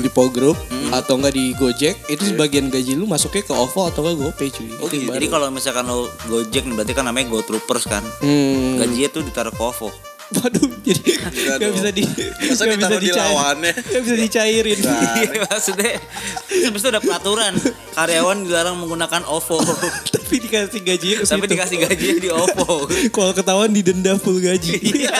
Lipo 0.00 0.28
Group 0.32 0.56
atau 0.90 1.20
enggak 1.20 1.34
di 1.36 1.52
Gojek, 1.54 1.96
itu 2.10 2.22
sebagian 2.34 2.72
gaji 2.72 2.98
lu 2.98 3.06
masuknya 3.06 3.44
ke 3.46 3.54
OVO 3.54 3.92
atau 3.92 4.00
enggak 4.02 4.16
GoPay 4.18 4.48
cuy. 4.50 4.70
Oh, 4.80 4.88
gitu. 4.88 5.12
Jadi 5.12 5.26
kalau 5.30 5.48
misalkan 5.52 5.86
lo 5.86 6.10
Gojek 6.26 6.64
nih 6.66 6.74
berarti 6.74 6.92
kan 6.96 7.04
namanya 7.06 7.30
Go 7.30 7.44
Troopers 7.44 7.84
kan. 7.86 8.02
hmm. 8.24 8.80
Gajinya 8.80 9.08
tuh 9.12 9.22
ditaruh 9.22 9.52
ke 9.54 9.62
OVO. 9.62 9.90
Waduh, 10.30 10.62
jadi 10.86 11.02
Enggak 11.26 11.56
nggak 11.58 11.72
bisa 11.74 11.90
di 11.90 12.04
Masa 12.06 12.62
nggak 12.70 12.78
bisa 12.78 12.96
di 13.02 13.10
lawannya? 13.10 13.72
nggak 13.90 14.02
bisa 14.06 14.14
dicairin. 14.14 14.78
Iya 14.78 15.42
maksudnya 15.42 15.92
itu 16.50 16.86
ada 16.86 17.02
peraturan 17.02 17.58
Karyawan 17.98 18.46
dilarang 18.46 18.78
menggunakan 18.78 19.26
OVO 19.26 19.58
Tapi 20.14 20.34
dikasih 20.38 20.80
gajinya 20.86 21.16
ke 21.18 21.24
Tapi 21.26 21.46
dikasih 21.50 21.76
gajinya 21.82 22.18
di 22.22 22.30
OVO 22.30 22.86
Kalau 23.10 23.34
ketahuan 23.34 23.74
didenda 23.74 24.14
full 24.22 24.38
gaji. 24.38 24.78
Iya. 24.78 25.18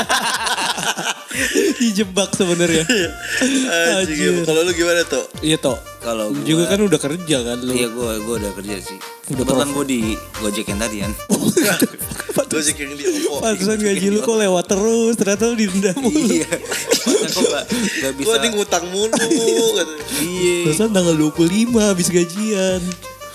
Dijebak 1.80 2.34
sebenarnya. 2.34 2.82
Emang. 2.82 4.42
kalau 4.42 4.60
lu 4.62 4.72
gimana 4.74 5.02
tuh? 5.04 5.24
Iya 5.40 5.56
toh. 5.56 5.78
Kalau 6.00 6.32
gua- 6.32 6.42
juga 6.42 6.64
kan 6.66 6.80
udah 6.80 7.00
kerja 7.00 7.36
kan 7.40 7.58
lu. 7.60 7.70
Iya 7.70 7.88
gue 7.88 8.10
gue 8.18 8.34
udah 8.40 8.52
kerja 8.56 8.76
sih 8.80 8.98
Udah 9.30 9.46
Kebetulan 9.46 9.68
gue 9.70 9.84
di 9.86 10.00
Gojek 10.40 10.66
yang 10.66 10.80
tadi 10.80 10.96
kan 10.98 11.12
Gojek 12.50 12.76
yang 12.76 12.92
di 12.92 13.04
OVO. 13.06 13.38
Pantesan 13.38 13.78
gaji 13.78 14.06
lu 14.08 14.18
kok 14.20 14.34
lewat 14.34 14.64
terus, 14.66 15.14
ternyata 15.14 15.42
lu 15.46 15.54
didenda 15.54 15.92
mulu. 15.94 16.18
Iya 16.26 16.50
gue 16.50 17.46
gak, 17.46 17.64
gak 17.70 18.12
bisa 18.16 18.26
Gua 18.26 18.36
nih 18.38 18.50
ngutang 18.50 18.84
mulu. 18.90 19.14
Iya 20.20 20.56
Pantesan 20.66 20.90
tanggal 20.90 21.14
25 21.14 21.70
habis 21.78 22.08
gajian. 22.10 22.82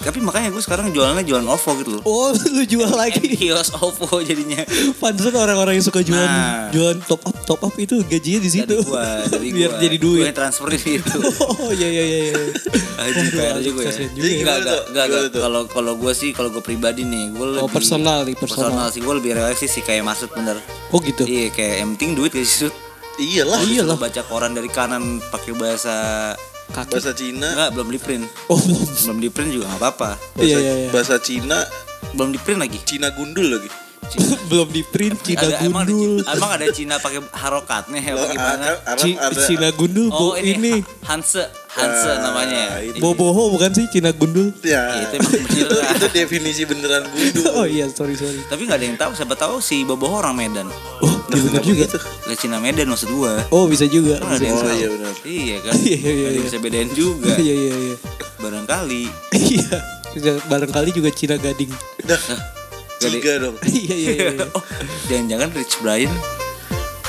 Tapi 0.05 0.21
makanya 0.21 0.49
gue 0.49 0.59
sekarang 0.59 0.89
jualannya 0.89 1.21
jualan 1.21 1.41
OVO 1.43 1.71
gitu 1.75 1.89
loh 1.91 2.01
Oh, 2.03 2.29
lu 2.55 2.63
jual 2.63 2.87
lagi. 2.87 3.25
kios 3.41 3.73
OVO 3.73 4.21
jadinya 4.21 4.61
Pantesan 4.95 5.33
orang-orang 5.33 5.75
yang 5.75 5.83
suka 5.83 5.99
jualan 5.99 6.21
Nah. 6.21 6.69
jualan 6.69 7.01
top 7.03 7.21
up 7.23 7.35
top 7.43 7.61
up 7.63 7.73
itu 7.75 7.99
gajinya 8.03 8.39
di 8.39 8.49
situ. 8.51 8.69
dari 8.71 8.85
gua 8.85 9.05
dari 9.25 9.49
Biar 9.49 9.71
gua. 9.71 9.81
jadi 9.81 9.95
gue 9.95 10.05
duit. 10.05 10.23
yang 10.23 10.37
transferin 10.37 10.77
itu 10.79 11.17
Oh 11.57 11.71
iya 11.71 11.87
iya 11.87 12.03
iya. 12.03 12.17
iya. 12.23 12.35
Anjing 12.95 13.27
Waduh, 13.27 13.41
PR 13.43 13.57
juga 13.59 13.81
ya. 13.81 13.91
Jadi 13.91 14.21
ya. 14.21 14.37
Enggak, 14.37 14.55
enggak, 14.55 14.79
Gimana 14.85 15.03
enggak. 15.03 15.23
tuh? 15.27 15.41
Kalau 15.41 15.61
kalau 15.65 15.93
gue 15.95 16.13
sih, 16.13 16.29
kalau 16.31 16.49
gue 16.49 16.61
pribadi 16.61 17.01
nih, 17.01 17.25
gue 17.31 17.45
lebih 17.55 17.67
personal 17.67 18.19
nih, 18.21 18.35
personal. 18.35 18.87
sih. 18.87 18.99
Gue 18.99 19.15
lebih 19.15 19.33
realistis 19.33 19.71
sih 19.71 19.81
kayak 19.81 20.03
maksud 20.03 20.29
bener. 20.31 20.55
Oh 20.89 20.99
gitu. 20.99 21.23
Iya, 21.23 21.49
kayak 21.49 21.75
yang 21.81 21.89
penting 21.93 22.11
duit 22.13 22.31
gak 22.31 22.45
sih? 22.45 22.71
Iyalah. 23.17 23.57
Oh, 23.57 23.65
iyalah. 23.65 23.95
Baca 23.95 24.21
koran 24.23 24.51
dari 24.51 24.67
kanan 24.67 25.19
pakai 25.25 25.51
bahasa 25.53 25.95
Kaki. 26.71 26.91
Bahasa 26.91 27.11
Cina. 27.13 27.47
enggak 27.51 27.69
belum 27.73 27.87
di 27.89 27.99
print. 27.99 28.25
Oh 28.47 28.57
belum. 28.57 28.85
Belum 29.05 29.17
di 29.21 29.29
print 29.29 29.49
juga 29.53 29.65
nggak 29.69 29.81
apa-apa. 29.81 30.09
Bahasa, 30.33 30.41
Iya, 30.45 30.57
iya, 30.57 30.73
iya. 30.75 30.89
bahasa 30.89 31.15
Cina. 31.19 31.59
Belum 32.13 32.29
di 32.31 32.39
print 32.39 32.59
lagi. 32.59 32.79
Cina 32.83 33.11
gundul 33.11 33.47
lagi. 33.51 33.69
belum 34.49 34.67
di 34.69 34.81
print 34.83 35.17
Cina 35.21 35.41
Ada- 35.43 35.59
emang 35.61 35.83
ada, 35.83 35.91
gundul. 35.91 36.13
emang 36.23 36.51
ada 36.51 36.65
Cina 36.69 36.95
pakai 36.97 37.19
harokatnya 37.27 37.99
ya, 37.99 38.13
gimana? 38.25 38.65
Arab- 38.83 39.19
ada 39.19 39.41
Cina 39.41 39.67
gundul 39.71 40.07
Oh 40.09 40.31
bu, 40.31 40.37
ini, 40.37 40.51
ini. 40.51 40.73
Ha- 41.01 41.13
Hanse, 41.13 41.43
Hanse 41.69 42.09
Ah, 42.09 42.17
namanya. 42.21 42.79
itu. 42.79 42.97
Boboho 42.97 43.49
bukan 43.49 43.71
sih 43.71 43.85
Cina 43.89 44.09
gundul? 44.09 44.53
Ya, 44.61 45.01
Itu 45.01 45.15
emang 45.17 45.33
itu, 45.61 45.75
itu 45.75 46.05
definisi 46.09 46.61
beneran 46.63 47.03
gundul. 47.05 47.51
Oh 47.55 47.65
iya 47.65 47.85
sorry 47.87 48.13
sorry. 48.13 48.39
Tapi 48.43 48.63
nggak 48.63 48.77
ada 48.77 48.85
yang 48.85 48.97
tahu. 48.97 49.11
Siapa 49.13 49.33
tahu 49.33 49.59
si 49.59 49.81
Boboho 49.81 50.17
orang 50.17 50.33
Medan. 50.33 50.67
Oh 50.99 51.13
iya 51.27 51.39
benar 51.41 51.61
juga. 51.61 51.83
gitu? 51.83 51.97
Lah 51.99 52.35
Cina 52.35 52.57
Medan 52.57 52.87
maksud 52.87 53.09
gua. 53.09 53.33
Oh 53.49 53.65
bisa 53.65 53.85
juga. 53.85 54.17
Kan 54.17 54.29
ada 54.31 54.39
Bisa. 54.39 54.45
yang 54.45 54.57
Oh 54.57 54.71
iya 54.71 54.87
benar. 54.89 55.13
Iya 55.21 55.57
kan. 55.59 55.73
Iya, 55.85 55.97
iya, 55.97 56.27
iya. 56.31 56.41
bisa 56.41 56.57
bedain 56.57 56.89
juga. 56.91 57.33
Iya 57.35 57.53
iya 57.55 57.73
iya. 57.75 57.95
Barangkali. 58.37 59.03
Iya. 59.31 59.77
Barangkali 60.45 60.89
juga 60.91 61.09
Cina 61.09 61.35
gading. 61.35 61.71
Tiga 62.99 63.31
dong. 63.39 63.55
Iya 63.65 63.95
iya 63.95 64.11
iya. 64.15 64.45
oh, 64.49 64.63
jangan-jangan 65.07 65.49
Rich 65.53 65.75
Brian 65.79 66.11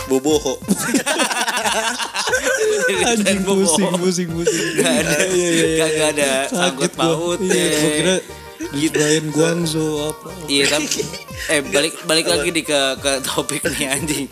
Boboho. 0.07 0.55
Anjing 3.11 3.41
pusing 3.43 3.91
pusing 3.99 4.29
pusing. 4.31 4.67
Gak 4.79 4.93
ada, 5.03 5.15
Iya 5.27 5.33
iya 5.33 5.51
iya. 5.51 5.77
gak, 5.79 5.91
gak 5.91 6.09
ada 6.17 6.31
sangkut 6.51 6.93
gua. 6.95 7.01
pautnya. 7.01 7.55
Iya, 7.55 7.67
gua 7.71 7.91
kira 7.91 8.17
gitu. 8.75 8.95
Brian 8.95 9.27
Guangzhou 9.31 9.91
apa. 10.11 10.29
Iya 10.47 10.65
tapi, 10.71 11.03
eh 11.51 11.61
balik 11.63 11.95
balik 12.05 12.27
lagi 12.27 12.51
di 12.51 12.63
ke 12.63 12.81
ke 12.99 13.13
topik 13.23 13.63
nih 13.67 13.87
anjing. 13.91 14.27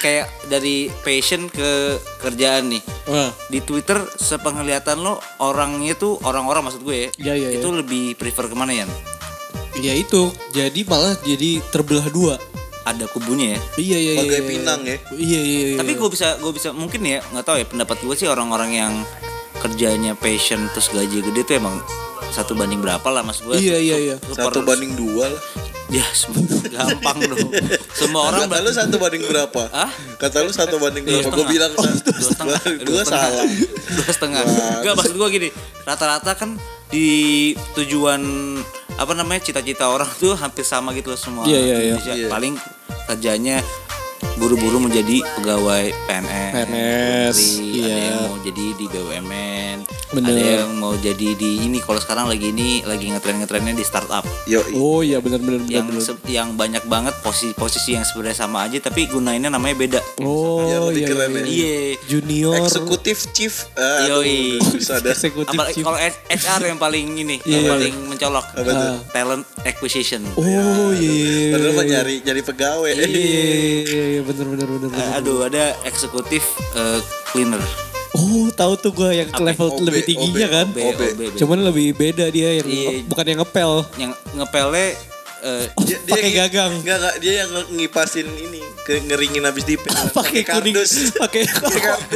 Kayak 0.00 0.32
dari 0.48 0.88
passion 1.04 1.46
ke 1.46 2.00
kerjaan 2.18 2.72
nih. 2.72 2.82
Wah. 3.06 3.30
Di 3.46 3.60
Twitter 3.60 4.00
sepenglihatan 4.16 4.98
lo 4.98 5.20
orangnya 5.38 5.92
tuh 5.92 6.16
orang-orang 6.24 6.64
maksud 6.64 6.80
gue 6.80 7.12
Iya, 7.20 7.36
iya, 7.36 7.48
itu 7.52 7.68
lebih 7.68 8.16
prefer 8.16 8.48
ke 8.48 8.56
mana 8.56 8.72
ya? 8.72 8.88
Ya 9.78 9.94
itu. 9.94 10.34
Jadi 10.50 10.82
malah 10.88 11.14
jadi 11.22 11.62
terbelah 11.70 12.10
dua. 12.10 12.34
Ada 12.82 13.06
kubunya 13.12 13.54
ya. 13.54 13.60
Iya 13.78 13.98
iya 13.98 14.12
iya. 14.16 14.22
Bagai 14.24 14.40
iya. 14.40 14.48
pinang 14.48 14.80
ya. 14.82 14.96
Iya 15.14 15.40
iya 15.40 15.60
iya. 15.74 15.78
Tapi 15.78 15.92
gue 15.94 16.08
bisa 16.10 16.28
gue 16.40 16.52
bisa 16.56 16.68
mungkin 16.74 17.00
ya 17.06 17.22
nggak 17.30 17.44
tahu 17.46 17.56
ya 17.60 17.66
pendapat 17.68 17.96
gue 18.02 18.14
sih 18.16 18.26
orang-orang 18.26 18.70
yang 18.74 18.92
kerjanya 19.60 20.16
passion 20.16 20.64
terus 20.72 20.88
gaji 20.88 21.20
gede 21.20 21.44
tuh 21.44 21.60
emang 21.60 21.76
satu 22.32 22.56
banding 22.56 22.80
berapa 22.80 23.04
lah 23.10 23.20
mas 23.26 23.42
gue. 23.44 23.58
Iya, 23.58 23.76
iya, 23.78 23.96
iya. 23.98 24.16
Satu 24.32 24.64
banding 24.64 24.96
dua 24.96 25.28
lah. 25.28 25.42
Ya 25.90 26.06
gampang 26.70 27.18
dong. 27.26 27.50
Semua 27.92 28.30
orang 28.30 28.46
Kata 28.46 28.62
lu 28.62 28.70
satu 28.70 28.96
banding 28.96 29.22
berapa? 29.26 29.62
Hah? 29.74 29.90
Kata 30.16 30.36
lu 30.46 30.52
satu 30.54 30.78
banding 30.78 31.02
berapa? 31.02 31.28
Gue 31.34 31.46
bilang 31.50 31.72
Oh, 31.74 31.82
dua 31.82 32.22
setengah. 32.22 32.60
dua 32.86 33.02
salah. 33.02 33.44
dua 33.90 34.10
setengah. 34.10 34.42
Enggak 34.80 34.94
maksud 34.94 35.14
gue 35.18 35.28
gini. 35.34 35.48
Rata-rata 35.82 36.32
kan 36.38 36.54
di 36.90 37.08
tujuan 37.74 38.22
apa 38.94 39.12
namanya 39.16 39.42
cita-cita 39.42 39.90
orang 39.90 40.06
tuh 40.16 40.38
hampir 40.38 40.62
sama 40.62 40.94
gitu 40.94 41.10
loh 41.10 41.18
semua. 41.18 41.42
Iya, 41.42 41.58
iya, 41.58 41.76
iya. 41.82 41.96
Iya. 41.98 42.28
Paling 42.30 42.54
kerjanya 43.10 43.58
buru-buru 44.40 44.80
menjadi 44.80 45.20
pegawai 45.36 45.92
PNS, 46.08 46.52
PNS, 46.56 47.36
menteri, 47.36 47.44
ada 47.60 47.76
iya. 47.76 47.96
yang 48.00 48.20
mau 48.24 48.36
jadi 48.40 48.64
di 48.72 48.84
BUMN, 48.88 49.76
Bener. 50.10 50.28
ada 50.32 50.42
yang 50.56 50.70
mau 50.74 50.94
jadi 50.96 51.28
di 51.32 51.50
ini 51.60 51.78
kalau 51.78 52.00
sekarang 52.00 52.24
lagi 52.24 52.48
ini 52.48 52.80
lagi 52.82 53.06
ngetren-ngetrennya 53.06 53.76
di 53.76 53.84
startup 53.84 54.24
Yo, 54.44 54.64
Oh 54.72 55.04
iya 55.04 55.20
benar 55.20 55.38
benar 55.38 55.60
benar. 55.60 55.70
yang 55.70 55.86
yang 56.24 56.48
banyak 56.54 56.80
banget 56.86 57.12
posisi-posisi 57.20 57.94
yang 57.94 58.02
sebenarnya 58.02 58.40
sama 58.40 58.64
aja 58.64 58.80
tapi 58.80 59.04
gunainnya 59.06 59.52
namanya 59.52 59.76
beda. 59.76 60.00
Oh 60.18 60.64
Yang 60.64 60.82
lebih 60.88 61.02
iya, 61.02 61.08
keren 61.08 61.28
iya, 61.28 61.36
ya. 61.36 61.44
iya. 61.44 61.60
Iya. 61.60 61.78
Junior. 62.08 62.54
eksekutif 62.64 63.18
chief. 63.30 63.54
Yoi. 64.08 64.56
bisa 64.72 64.98
dah. 64.98 65.12
Eksekutif 65.12 65.52
Apalagi 65.52 65.76
chief. 65.76 65.84
kalau 65.84 65.98
HR 66.30 66.60
yang 66.64 66.78
paling 66.78 67.06
ini, 67.14 67.36
Iya, 67.44 67.52
yang 67.52 67.62
iya. 67.62 67.70
paling 67.70 67.94
mencolok. 68.08 68.46
Apa 68.56 68.70
tuh? 68.70 68.96
Talent 69.12 69.44
acquisition. 69.62 70.22
Oh 70.34 70.44
iya. 70.96 71.12
iya, 71.12 71.52
Padahal 71.52 71.74
iya. 71.76 71.90
nyari 71.92 72.14
nyari 72.24 72.42
pegawai. 72.42 72.90
Iya 72.96 74.20
benar 74.32 74.66
benar. 74.68 74.88
benar. 74.88 74.90
Eh, 74.96 75.10
aduh, 75.14 75.38
ada 75.42 75.62
eksekutif 75.82 76.42
eh, 76.72 76.98
cleaner. 77.26 77.60
Oh 78.10 78.50
tahu 78.50 78.74
tuh 78.74 78.90
gue 78.92 79.10
yang 79.16 79.30
Apa? 79.30 79.38
level 79.44 79.68
OB, 79.72 79.86
lebih 79.86 80.02
tingginya 80.04 80.44
OB. 80.44 80.52
kan. 80.52 80.66
OB. 80.68 80.78
OB, 80.82 81.00
B. 81.14 81.20
Cuman 81.36 81.58
lebih 81.62 81.94
beda 81.94 82.26
dia 82.28 82.58
yang 82.58 82.66
Iya. 82.66 83.06
bukan 83.06 83.24
yang 83.24 83.38
ngepel. 83.38 83.72
yang 83.96 84.12
ngepelnya 84.34 84.86
eh, 85.40 85.64
Dia, 85.80 85.96
Pakai 86.04 86.30
gagang. 86.34 86.72
Enggak 86.76 86.96
enggak 86.98 87.16
dia 87.16 87.32
yang 87.40 87.50
ngipasin 87.70 88.26
ini 88.28 88.60
ke 88.82 88.98
ngeringin 89.00 89.40
habis 89.42 89.62
dipel. 89.62 89.88
Pakai 90.12 90.42
kuning. 90.42 90.74
kardus. 90.74 90.92
Pakai 91.22 91.42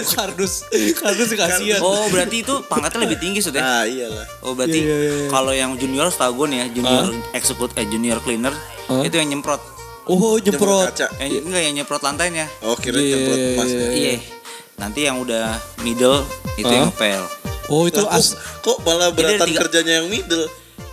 kardus. 0.05 0.55
Kardus 0.95 1.31
kasihan. 1.33 1.79
oh 1.81 2.11
berarti 2.11 2.43
itu 2.43 2.55
pangkatnya 2.65 3.01
lebih 3.01 3.19
tinggi 3.19 3.41
sudah. 3.41 3.63
Ah 3.63 3.85
iyalah. 3.87 4.27
Oh 4.43 4.53
berarti 4.53 4.77
Iya, 4.77 4.97
iya, 4.99 5.13
iya. 5.17 5.29
kalau 5.31 5.55
yang 5.55 5.79
junior 5.79 6.11
setahu 6.11 6.43
gue 6.43 6.47
nih 6.53 6.59
ya 6.59 6.67
junior 6.75 7.05
eksekut 7.33 7.71
eh 7.75 7.87
junior 7.87 8.19
cleaner 8.19 8.53
Hah? 8.91 9.01
itu 9.01 9.15
yang 9.15 9.31
nyemprot. 9.31 9.63
Oh 10.07 10.37
Nyemprot 10.37 10.45
nyemprot. 10.45 10.85
kaca. 10.91 11.07
Yang 11.19 11.45
enggak 11.45 11.63
yang 11.63 11.75
nyemprot 11.75 12.03
lantainya. 12.03 12.47
Oh 12.61 12.75
kira 12.75 12.97
Iya, 12.97 13.09
nyemprot 13.11 13.37
iya, 13.37 13.49
emas. 13.51 13.67
iya, 13.67 13.79
ya. 13.79 13.89
Iya. 13.91 14.15
Nanti 14.75 15.01
yang 15.03 15.17
udah 15.19 15.45
middle 15.81 16.21
itu 16.55 16.67
yang 16.67 16.85
Hah? 16.85 16.91
ngepel. 16.91 17.23
Oh 17.67 17.83
itu 17.85 18.03
as. 18.07 18.37
kok 18.61 18.77
malah 18.83 19.09
ada 19.09 19.17
beratan 19.17 19.47
tiga- 19.47 19.61
kerjanya 19.63 19.93
yang 19.99 20.09
middle? 20.09 20.45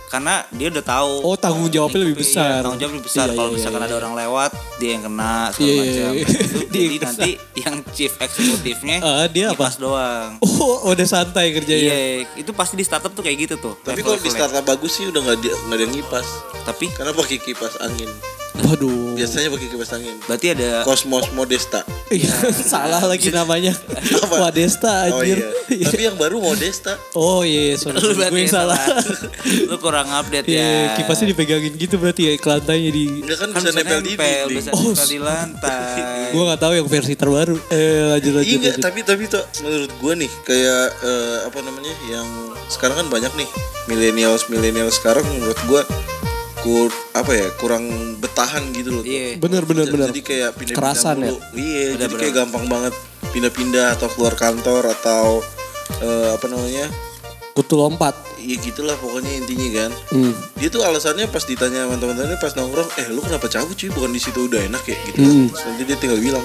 karena 0.08 0.44
dia 0.52 0.68
udah 0.68 0.84
tahu 0.84 1.24
Oh 1.24 1.40
tanggung 1.40 1.72
jawabnya 1.72 2.04
lebih 2.04 2.20
Iya, 2.20 2.24
besar. 2.28 2.60
tanggung 2.60 2.76
jawab 2.76 2.92
lebih 2.92 3.06
besar 3.08 3.24
Iya, 3.24 3.32
kalau 3.32 3.48
iya, 3.48 3.56
misalkan 3.56 3.80
iya. 3.80 3.88
ada 3.88 3.96
orang 3.96 4.12
lewat 4.14 4.50
dia 4.76 4.90
yang 4.92 5.02
kena 5.02 5.32
segala 5.48 5.64
Iya, 5.64 5.72
iya, 5.72 5.80
macam 5.80 6.12
iya. 6.12 6.26
Dia 6.28 6.68
jadi 6.68 6.84
yang 6.84 7.02
nanti 7.02 7.30
yang 7.56 7.74
chief 7.90 8.12
eksekutifnya 8.18 8.96
Ah, 9.08 9.24
dia 9.26 9.46
apa? 9.48 9.66
doang 9.74 10.30
Oh 10.42 10.76
udah 10.86 11.06
santai 11.06 11.46
kerjanya. 11.50 11.80
iya 11.88 11.98
itu 12.36 12.52
pasti 12.52 12.76
di 12.76 12.84
startup 12.84 13.08
tuh 13.10 13.24
kayak 13.24 13.38
gitu 13.42 13.54
tuh 13.56 13.72
Tapi 13.80 14.04
kalau 14.04 14.16
di 14.18 14.28
startup 14.28 14.60
bagus 14.62 14.92
sih 14.92 15.08
udah 15.08 15.20
nggak 15.22 15.38
dia- 15.38 15.56
nggak 15.58 15.76
ada 15.76 15.82
yang 15.82 15.94
ngipas. 15.94 16.26
tapi 16.62 16.84
Karena 16.88 17.12
pakai 17.14 17.36
kipas 17.38 17.74
angin. 17.80 18.12
Waduh. 18.52 19.16
Biasanya 19.16 19.48
pakai 19.48 19.68
kipas 19.68 19.90
angin. 19.96 20.12
berarti 20.28 20.46
ada 20.52 20.84
Cosmos 20.84 21.32
Modesta. 21.32 21.80
Iya, 22.12 22.28
salah 22.72 23.00
lagi 23.00 23.32
namanya. 23.32 23.72
Apa? 24.20 24.44
Wadesta 24.44 25.08
Oh 25.08 25.24
anjir. 25.24 25.40
iya. 25.72 25.88
Tapi 25.88 26.02
yang 26.04 26.16
baru 26.20 26.36
Modesta. 26.36 27.00
Oh 27.16 27.40
iya, 27.40 27.80
sorry, 27.80 27.96
lu 27.96 28.12
sorry. 28.12 28.16
berarti 28.20 28.32
gue 28.36 28.42
yang 28.44 28.52
salah. 28.52 28.76
lu 29.72 29.76
kurang 29.80 30.08
update 30.12 30.44
Iya, 30.44 30.60
ya 30.60 30.96
kipasnya 31.00 31.32
dipegangin 31.32 31.72
gitu 31.80 31.96
berarti 31.96 32.22
ya, 32.28 32.32
ke 32.36 32.48
lantainya 32.48 32.90
di... 32.92 33.24
Enggak 33.24 33.38
kan, 33.40 33.48
kan 33.56 33.60
bisa 33.64 33.72
nempel 33.72 34.00
di 34.00 34.12
nempel 34.12 34.28
dinding. 34.44 34.56
bisa 34.60 34.70
Oh, 34.76 34.82
nempel 34.84 35.08
di 35.08 35.18
lantai 35.22 35.80
Gue 36.32 36.42
gak 36.48 36.60
tahu 36.60 36.72
yang 36.76 36.88
versi 36.88 37.14
terbaru. 37.16 37.56
Eh, 37.68 38.04
lanjut, 38.12 38.32
lanjut, 38.36 38.60
Iya 38.60 38.72
tapi 38.78 39.00
tapi 39.00 39.24
tuh 39.26 39.40
menurut 39.62 39.92
gua 39.96 40.12
nih 40.12 40.28
kayak 40.42 40.84
eh, 41.00 41.38
apa 41.46 41.58
namanya 41.62 41.94
yang 42.10 42.26
sekarang 42.66 42.98
kan 42.98 43.08
banyak 43.08 43.32
nih 43.34 43.48
millennials 43.86 44.48
millennials 44.48 44.98
sekarang 44.98 45.22
menurut 45.28 45.56
gua 45.64 45.82
kur 46.62 46.88
apa 47.12 47.32
ya 47.32 47.46
kurang 47.56 47.84
betahan 48.16 48.70
gitu 48.70 48.90
loh. 48.92 49.02
iya 49.02 49.34
Bener, 49.36 49.66
bener, 49.66 49.84
Jadi- 49.84 49.92
bener. 49.92 50.08
Jadi 50.10 50.22
kayak 50.22 50.50
pindah-pindah 50.54 50.78
Kerasan 50.78 51.16
ya? 51.18 51.22
mulu. 51.26 51.38
Iya, 51.52 51.84
Bener, 51.84 52.00
jadi 52.00 52.14
kayak 52.14 52.22
bener. 52.28 52.40
gampang 52.40 52.64
banget 52.66 52.94
pindah-pindah 53.28 53.86
atau 53.92 54.08
keluar 54.08 54.34
kantor 54.34 54.82
atau 54.92 55.24
eh, 55.98 56.28
apa 56.32 56.46
namanya? 56.46 56.86
Kutu 57.52 57.74
lompat. 57.74 58.14
Iya 58.38 58.56
gitulah 58.60 58.96
pokoknya 58.96 59.32
intinya 59.36 59.68
kan. 59.76 59.90
Hmm. 60.10 60.32
Dia 60.56 60.68
tuh 60.68 60.82
alasannya 60.82 61.26
pas 61.26 61.42
ditanya 61.42 61.84
sama 61.84 61.94
teman-temannya 61.96 62.38
pas 62.38 62.50
nongkrong, 62.52 62.88
eh 62.96 63.06
lu 63.08 63.20
kenapa 63.20 63.46
cabut 63.46 63.74
cuy? 63.74 63.86
Bukan 63.88 64.10
di 64.10 64.18
situ 64.18 64.46
udah 64.46 64.62
enak 64.62 64.82
ya 64.82 64.96
gitu. 65.04 65.18
Hmm. 65.20 65.46
Terus 65.48 65.62
nanti 65.64 65.82
dia 65.84 65.96
tinggal 65.96 66.18
bilang, 66.18 66.42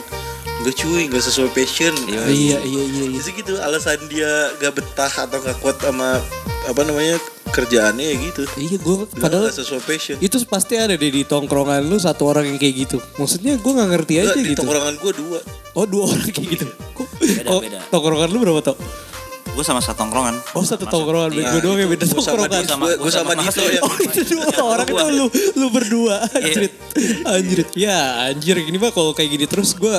enggak 0.60 0.76
cuy, 0.76 1.02
enggak 1.06 1.24
sesuai 1.24 1.52
passion. 1.52 1.94
Iya, 2.04 2.24
iya, 2.28 2.58
iya, 2.60 2.84
iya. 2.84 3.06
Jadi 3.14 3.32
gitu 3.36 3.54
alasan 3.58 4.00
dia 4.08 4.30
gak 4.56 4.74
betah 4.74 5.10
atau 5.10 5.38
gak 5.38 5.58
kuat 5.60 5.78
sama 5.78 6.18
apa 6.66 6.82
namanya 6.84 7.16
kerjaannya 7.48 8.04
ya 8.04 8.16
gitu. 8.22 8.42
Iya, 8.56 8.78
gue 8.78 8.96
padahal 9.16 9.48
gak 9.48 9.56
sesuai 9.56 9.82
passion. 9.82 10.16
itu 10.20 10.36
pasti 10.44 10.76
ada 10.76 10.94
deh 10.94 11.10
di 11.10 11.24
tongkrongan 11.24 11.80
lu 11.82 11.96
satu 11.96 12.28
orang 12.28 12.46
yang 12.46 12.58
kayak 12.58 12.86
gitu. 12.86 12.98
Maksudnya 13.16 13.56
gue 13.56 13.72
gak 13.72 13.90
ngerti 13.90 14.14
aja 14.18 14.24
Enggak, 14.30 14.38
di 14.38 14.50
gitu. 14.52 14.60
tongkrongan 14.62 14.94
gue 14.98 15.12
dua. 15.16 15.40
Oh 15.74 15.86
dua 15.86 16.04
orang 16.08 16.28
kayak 16.28 16.48
gitu. 16.54 16.66
Kok- 16.94 17.10
Beda, 17.18 17.50
oh, 17.50 17.62
beda. 17.62 17.80
Tongkrongan 17.88 18.30
lu 18.30 18.40
berapa 18.42 18.62
tau? 18.64 18.78
gue 19.48 19.66
sama 19.66 19.82
satu 19.82 20.06
tongkrongan 20.06 20.38
Oh 20.54 20.62
satu 20.62 20.86
tongkrongan, 20.86 21.34
Iya. 21.34 21.50
gue 21.50 21.62
doang 21.66 21.80
yang 21.80 21.90
beda 21.90 22.06
sama, 22.06 22.22
tongkrongan. 22.22 22.62
Sama- 22.64 22.86
gue, 22.86 22.94
gua 22.96 23.10
sama 23.10 23.32
sama 23.34 23.42
Dito 23.42 23.58
Mas. 23.58 23.74
yang 23.74 23.82
Oh 23.82 23.96
itu 23.98 24.22
dua 24.30 24.48
orang 24.62 24.86
itu 24.86 25.06
lu 25.10 25.26
lu 25.58 25.68
berdua 25.74 26.16
Iya. 26.30 26.46
anjrit 26.46 26.74
anjrit 27.26 27.70
ya 27.74 27.98
anjir 28.30 28.56
ini 28.60 28.78
mah 28.78 28.94
kalau 28.94 29.18
kayak 29.18 29.34
gini 29.34 29.46
terus 29.46 29.74
gue 29.74 29.96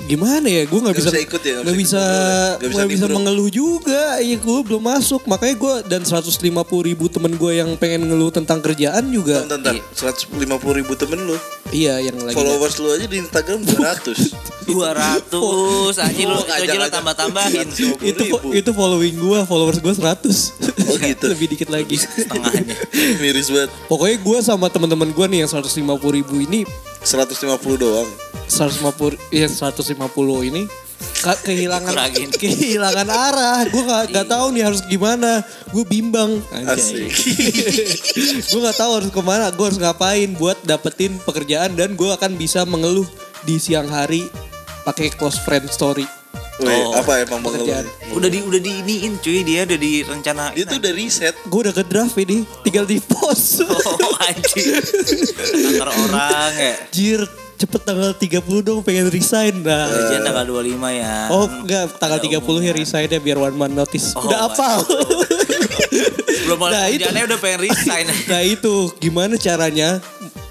gimana 0.00 0.46
ya 0.46 0.62
gue 0.62 0.78
nggak 0.78 0.94
Nggak 0.94 1.00
bisa 1.00 1.10
bisa 1.10 1.20
ikut 1.20 1.42
ya, 1.42 1.56
nggak 1.58 1.76
bisa 1.76 1.98
ya? 1.98 2.06
Nggak 2.54 2.62
bisa 2.62 2.76
nggak 2.76 2.88
bisa 2.88 3.04
mengeluh 3.10 3.48
juga 3.48 4.02
iya 4.18 4.36
gue 4.36 4.58
belum 4.62 4.78
masuk 4.80 5.24
makanya 5.24 5.56
gue 5.56 5.74
dan 5.86 6.02
150 6.02 6.38
ribu 6.84 7.04
temen 7.06 7.34
gue 7.34 7.52
yang 7.54 7.74
pengen 7.74 8.06
ngeluh 8.06 8.30
tentang 8.30 8.60
kerjaan 8.60 9.04
juga 9.08 9.42
Bentar, 9.42 9.74
bentar. 9.74 9.74
150 10.14 10.38
ribu 10.78 10.92
temen 10.94 11.18
lu. 11.24 11.36
iya 11.68 11.98
yang 11.98 12.14
lagi 12.16 12.32
Followers 12.32 12.78
lu 12.78 12.88
aja 12.90 13.04
di 13.04 13.18
Instagram 13.18 13.60
200. 13.60 14.32
200 14.64 14.70
aja 14.70 15.02
lu 15.04 15.18
itu 15.18 15.40
aja 16.00 16.22
lu 16.24 16.38
ngajak-ngajak. 16.38 16.90
tambah-tambahin 16.90 17.66
150 17.68 18.06
itu 18.06 18.24
itu 18.54 18.70
following 18.70 19.14
gue 19.14 19.38
followers 19.44 19.78
gue 19.78 19.92
100 19.92 20.70
Oh, 20.88 20.96
gitu. 20.96 21.24
lebih 21.34 21.52
dikit 21.52 21.68
lagi 21.68 22.00
setengahnya. 22.00 22.72
Miris 23.20 23.50
banget. 23.50 23.68
pokoknya 23.84 24.16
gue 24.16 24.38
sama 24.40 24.66
teman-teman 24.68 25.10
gue 25.10 25.26
nih 25.26 25.38
yang 25.42 25.50
150 25.52 25.76
ribu 26.14 26.40
ini 26.40 26.64
150 26.98 27.44
doang. 27.76 28.08
150 28.48 29.16
ya 29.30 29.46
150 29.46 29.94
ini 30.44 30.64
kehilangan 31.18 31.94
Kurangin. 31.94 32.28
kehilangan 32.32 33.06
arah 33.06 33.62
gue 33.66 33.82
gak, 33.82 34.04
gak 34.10 34.28
tahu 34.28 34.46
nih 34.50 34.62
harus 34.64 34.80
gimana 34.84 35.42
gue 35.70 35.84
bimbang 35.84 36.38
gue 38.50 38.60
gak 38.60 38.76
tahu 38.76 38.90
harus 38.98 39.10
ke 39.10 39.20
mana 39.20 39.50
gue 39.50 39.64
harus 39.64 39.78
ngapain 39.78 40.30
buat 40.34 40.58
dapetin 40.62 41.18
pekerjaan 41.22 41.74
dan 41.74 41.94
gue 41.94 42.08
akan 42.08 42.34
bisa 42.34 42.64
mengeluh 42.64 43.06
di 43.42 43.58
siang 43.58 43.86
hari 43.86 44.26
pakai 44.82 45.10
close 45.10 45.38
friend 45.38 45.68
story 45.68 46.06
Weh, 46.58 46.74
Oh. 46.74 46.90
apa 46.90 47.22
emang 47.22 47.38
Pekerjaan. 47.38 47.86
mengeluh? 47.86 48.18
Udah 48.18 48.26
di 48.26 48.42
udah 48.42 48.58
diiniin 48.58 49.22
cuy 49.22 49.46
dia 49.46 49.62
udah 49.62 49.78
direncanain. 49.78 50.58
Dia 50.58 50.66
tuh 50.66 50.82
udah 50.82 50.90
riset. 50.90 51.30
gue 51.46 51.60
udah 51.62 51.70
ke 51.70 51.86
draft 51.86 52.18
ini 52.18 52.42
tinggal 52.66 52.82
di 52.82 52.98
post 52.98 53.62
Oh 53.62 54.18
anjing. 54.18 54.74
Kantor 55.78 55.86
orang 55.86 56.52
ya. 56.58 56.74
Jir 56.90 57.22
cepet 57.58 57.80
tanggal 57.82 58.14
30 58.14 58.38
dong 58.62 58.80
pengen 58.80 59.10
resign 59.10 59.60
nah 59.60 59.90
Gajian 59.90 60.22
tanggal 60.22 60.46
25 60.46 60.78
ya. 60.94 61.14
Oh 61.28 61.44
enggak 61.44 61.90
tanggal 61.98 62.18
30 62.22 62.38
ya 62.62 62.72
resign 62.72 63.08
ya 63.10 63.18
biar 63.18 63.36
one 63.36 63.56
man 63.58 63.74
notice 63.74 64.14
Oh, 64.14 64.22
Udah 64.22 64.46
apa? 64.46 64.78
Belum 66.46 66.58
Nah, 66.64 66.86
itu. 66.88 67.04
udah 67.04 67.38
pengen 67.38 67.60
resign. 67.60 68.06
Nah 68.30 68.40
itu 68.40 68.88
gimana 68.96 69.34
caranya 69.36 69.98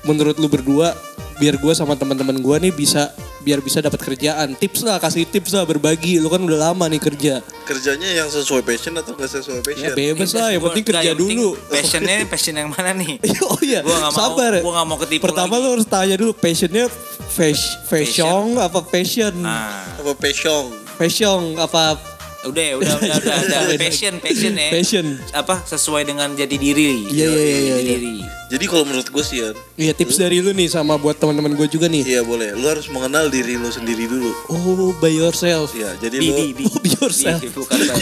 menurut 0.03 0.35
lu 0.35 0.45
berdua 0.45 0.93
biar 1.37 1.55
gue 1.55 1.73
sama 1.73 1.93
teman-teman 1.93 2.35
gue 2.35 2.55
nih 2.59 2.73
bisa 2.73 3.13
biar 3.47 3.59
bisa 3.59 3.79
dapat 3.79 3.95
kerjaan 3.97 4.51
tips 4.53 4.83
lah 4.83 4.99
kasih 4.99 5.23
tips 5.23 5.51
lah 5.51 5.63
berbagi 5.63 6.19
lu 6.19 6.27
kan 6.27 6.39
udah 6.39 6.59
lama 6.67 6.83
nih 6.85 6.99
kerja 6.99 7.39
Kerjanya 7.63 8.09
yang 8.13 8.27
sesuai 8.27 8.59
passion 8.61 8.91
atau 8.93 9.11
gak 9.13 9.27
sesuai 9.29 9.59
ya 9.59 9.63
passion? 9.63 9.91
bebas 9.93 10.31
lah 10.33 10.47
yang 10.51 10.59
penting 10.61 10.83
kerja 10.85 10.99
yang 11.05 11.15
penting 11.15 11.39
dulu 11.39 11.49
Passionnya 11.67 12.15
passion 12.25 12.53
yang 12.53 12.69
mana 12.69 12.91
nih? 12.93 13.23
oh 13.47 13.59
iya 13.61 13.79
Gua 13.81 13.95
nggak 13.97 14.11
mau- 14.11 14.19
sabar 14.21 14.51
gua 14.59 14.71
nggak 14.73 14.85
mau 14.85 14.97
ketipu 14.99 15.23
pertama 15.23 15.53
lagi. 15.53 15.63
lu 15.63 15.69
harus 15.73 15.87
tanya 15.87 16.15
dulu 16.15 16.31
passionnya 16.33 16.85
fashion, 17.29 17.75
fashion 17.85 18.43
apa 18.57 18.79
fashion 18.83 19.33
Nah, 19.37 19.95
Apa 19.95 20.11
passion? 20.13 20.63
fashion 20.97 21.55
apa 21.55 21.95
udah 22.43 22.63
ya, 22.63 22.75
udah 22.75 22.93
udah 22.95 23.15
udah, 23.17 23.35
udah. 23.65 23.77
passion 23.77 24.13
passion 24.17 24.53
ya. 24.53 24.69
Passion. 24.69 25.05
Apa 25.31 25.63
sesuai 25.63 26.05
dengan 26.05 26.29
jati 26.31 26.55
diri. 26.55 27.07
Iya, 27.07 27.25
iya, 27.25 27.31
iya, 27.31 27.57
Jati 27.73 27.83
iya. 27.83 27.97
diri. 27.97 28.15
Jadi 28.47 28.63
kalau 28.63 28.83
menurut 28.83 29.03
gue 29.05 29.19
sih 29.21 29.37
ya, 29.37 29.51
Iya 29.75 29.91
tips 29.93 30.15
dari 30.17 30.39
lu 30.39 30.49
nih 30.49 30.71
sama 30.71 30.95
buat 30.95 31.13
teman-teman 31.13 31.51
gue 31.53 31.67
juga 31.67 31.85
nih. 31.85 32.07
iya 32.07 32.21
boleh. 32.21 32.55
Lu 32.55 32.63
harus 32.63 32.87
mengenal 32.87 33.27
diri 33.27 33.53
lu 33.53 33.67
sendiri 33.67 34.07
dulu. 34.07 34.31
Oh 34.47 34.95
by 34.95 35.11
yourself. 35.11 35.73
Iya, 35.73 35.91
jadi 35.99 36.15
Di, 36.15 36.27
lu 36.27 36.33
di, 36.33 36.45
di, 36.53 36.63
Oh, 36.67 36.79
be 36.79 36.89
yourself. 36.95 37.39
Di, 37.39 37.51
bukan 37.57 37.75
by. 37.75 38.01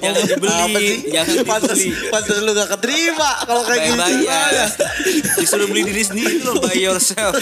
Jangan 0.00 0.22
dibeli, 0.24 0.86
jangan 1.08 1.34
Pantes, 1.42 1.74
dibeli. 1.76 2.08
pantes 2.08 2.36
lu 2.38 2.50
gak 2.52 2.68
keterima 2.70 3.30
kalau 3.44 3.62
kayak 3.64 3.80
gitu. 3.84 3.98
Bayar. 3.98 4.68
Disuruh 5.36 5.66
beli 5.66 5.82
diri 5.84 6.02
sendiri 6.02 6.34
lo 6.40 6.52
by 6.56 6.76
yourself. 6.76 7.34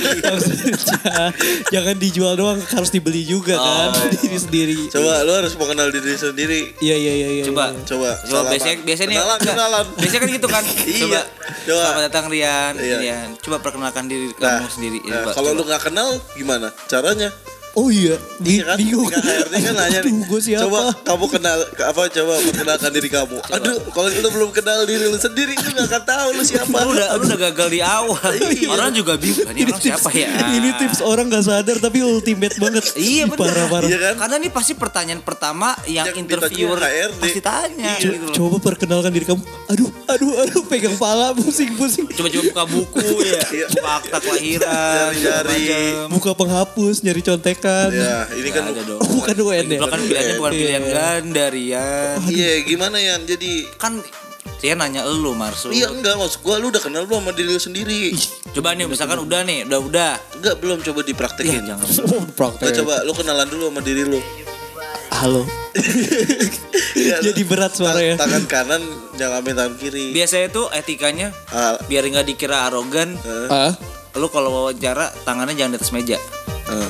Jangan 1.68 1.96
dijual 1.96 2.32
doang 2.34 2.58
harus 2.64 2.88
dibeli 2.88 3.22
juga 3.22 3.54
kan 3.54 3.92
Oh. 3.92 4.08
diri 4.16 4.38
sendiri. 4.38 4.76
Coba 4.88 5.20
lu 5.20 5.32
harus 5.34 5.47
mengenal 5.54 5.88
diri 5.88 6.12
sendiri. 6.12 6.60
Iya 6.78 6.96
iya 6.96 7.12
iya 7.14 7.28
iya. 7.30 7.44
Coba. 7.46 7.70
iya. 7.70 7.80
Coba. 7.82 8.10
Coba 8.12 8.26
salaman. 8.26 8.50
biasanya 8.52 8.76
biasanya 8.82 9.08
kenalan, 9.14 9.38
kenalan. 9.40 9.86
Biasanya 9.94 10.20
kan 10.20 10.30
gitu 10.34 10.48
kan. 10.48 10.64
Iya. 10.88 11.00
Coba. 11.00 11.20
Coba. 11.64 11.80
Selamat 11.80 12.02
datang 12.04 12.24
Rian. 12.26 12.72
Iya. 12.76 12.96
Rian. 12.98 13.28
Coba 13.38 13.56
perkenalkan 13.58 14.04
diri 14.04 14.26
Nah, 14.34 14.58
kamu 14.58 14.68
sendiri. 14.68 14.98
nah, 15.02 15.22
Coba, 15.22 15.30
kalau 15.32 15.50
coba. 15.52 15.58
lu 15.58 15.62
gak 15.64 15.82
kenal 15.84 16.08
gimana? 16.34 16.68
Caranya? 16.86 17.28
Oh 17.78 17.88
iya. 17.88 18.18
Di, 18.38 18.58
Iya 18.58 18.64
kan? 18.64 18.76
bingung. 18.76 19.06
Ketika 19.06 19.23
HRD 19.23 19.54
kan 19.56 19.75
nanya 19.76 19.99
nih. 20.00 20.11
Aduh, 20.11 20.26
gue 20.26 20.40
siapa? 20.42 20.66
Coba 20.66 20.80
kamu 21.06 21.26
kenal 21.30 21.58
apa 21.62 22.00
coba 22.11 22.32
perkenalkan 22.42 22.90
diri 22.90 23.08
kamu. 23.08 23.37
Aduh, 23.38 23.76
kalau 23.88 24.08
lu 24.11 24.28
belum 24.35 24.50
kenal 24.50 24.78
diri 24.82 25.04
lu 25.06 25.14
sendiri 25.14 25.54
lu 25.54 25.70
gak 25.73 25.87
akan 25.87 26.02
tahu 26.04 26.28
lu 26.35 26.42
siapa. 26.42 26.75
lu 26.76 26.90
udah 26.90 27.08
lu 27.14 27.25
udah 27.25 27.38
gagal 27.47 27.68
di 27.70 27.80
awal. 27.80 28.30
Iya. 28.35 28.68
Orang 28.68 28.90
juga 28.90 29.14
bingung. 29.14 29.47
Ini 29.47 29.62
orang 29.64 29.78
siapa 29.78 30.08
ya? 30.11 30.28
Ini 30.50 30.68
tips 30.75 31.00
orang 31.00 31.30
gak 31.30 31.44
sadar 31.44 31.76
tapi 31.78 32.02
ultimate 32.02 32.58
banget. 32.58 32.82
Iya 32.99 33.30
benar. 33.30 33.47
Parah 33.47 33.66
parah. 33.70 33.88
Iya 33.88 33.99
kan? 34.02 34.14
Karena 34.18 34.35
ini 34.37 34.49
pasti 34.50 34.73
pertanyaan 34.75 35.23
pertama 35.23 35.78
yang, 35.87 36.11
Yang 36.11 36.18
interviewer 36.18 36.78
pasti 37.14 37.38
tanya 37.38 37.94
Co- 37.94 38.11
gitu 38.11 38.25
loh. 38.26 38.35
Coba 38.35 38.56
perkenalkan 38.64 39.14
diri 39.14 39.23
kamu. 39.23 39.42
Aduh, 39.68 39.88
aduh, 40.08 40.32
aduh, 40.42 40.62
pegang 40.66 40.97
pala, 40.97 41.31
pusing, 41.31 41.79
pusing. 41.79 42.11
Coba-coba 42.11 42.42
buka 42.42 42.62
buku 42.66 43.05
ya, 43.22 43.42
Iya. 43.55 43.66
buka 43.70 43.90
akta 44.00 44.18
kelahiran, 44.18 45.12
macam. 45.12 46.07
Buka 46.11 46.31
penghapus, 46.35 46.96
nyari 47.05 47.20
contekan. 47.20 47.67
Ya, 47.90 48.16
ini 48.33 48.48
kan 48.48 48.64
ada 48.66 48.81
dong. 48.83 48.98
Oh, 48.98 49.11
bukan 49.14 49.37
UN 49.38 49.66
ya? 49.68 49.78
Itu 49.78 49.87
kan 49.87 50.00
pilihannya 50.00 50.35
bukan 50.37 50.52
pilihan 50.52 50.85
ganda, 50.85 51.44
Rian. 51.48 52.18
Iya, 52.24 52.50
gimana 52.62 52.96
ya? 52.96 53.14
Jadi 53.18 53.66
Kan 53.76 54.00
dia 54.57 54.74
nanya 54.74 55.04
elu 55.04 55.33
Marsul. 55.33 55.70
Iya 55.70 55.87
enggak 55.88 56.16
maksud 56.16 56.40
gua 56.40 56.57
lu 56.57 56.68
udah 56.68 56.81
kenal 56.81 57.04
belum 57.04 57.20
sama 57.20 57.33
diri 57.33 57.48
lu 57.48 57.61
sendiri? 57.61 58.11
Coba 58.54 58.72
nih 58.72 58.85
misalkan 58.85 59.18
udah 59.18 59.40
nih, 59.42 59.62
udah 59.64 59.81
udah. 59.81 60.12
Enggak 60.35 60.54
belum 60.59 60.78
coba 60.81 61.00
Iya, 61.00 61.07
dipraktekin. 61.07 61.62
jangan. 61.64 61.87
Oh, 62.00 62.18
Nggak, 62.18 62.35
praktek. 62.35 62.74
coba 62.76 62.94
lu 63.02 63.12
kenalan 63.12 63.46
dulu 63.46 63.68
sama 63.68 63.81
diri 63.81 64.02
lu. 64.04 64.18
Halo. 65.11 65.42
Iya, 66.94 67.20
lu 67.20 67.24
Jadi 67.24 67.42
berat 67.44 67.72
suaranya. 67.72 68.14
tang- 68.16 68.26
Tangan 68.26 68.44
kanan 68.46 68.83
jangan 69.14 69.38
ambil 69.38 69.54
tangan 69.54 69.74
kiri. 69.76 70.11
Biasanya 70.11 70.48
tuh 70.48 70.66
etikanya 70.72 71.31
Ah, 71.48 71.78
biar 71.85 72.02
nggak 72.04 72.26
dikira 72.26 72.66
arogan, 72.66 73.14
Ah? 73.46 73.70
lu 74.12 74.26
kalau 74.26 74.50
wawancara 74.52 75.14
tangannya 75.22 75.54
jangan 75.54 75.72
di 75.72 75.78
atas 75.78 75.92
meja. 75.92 76.18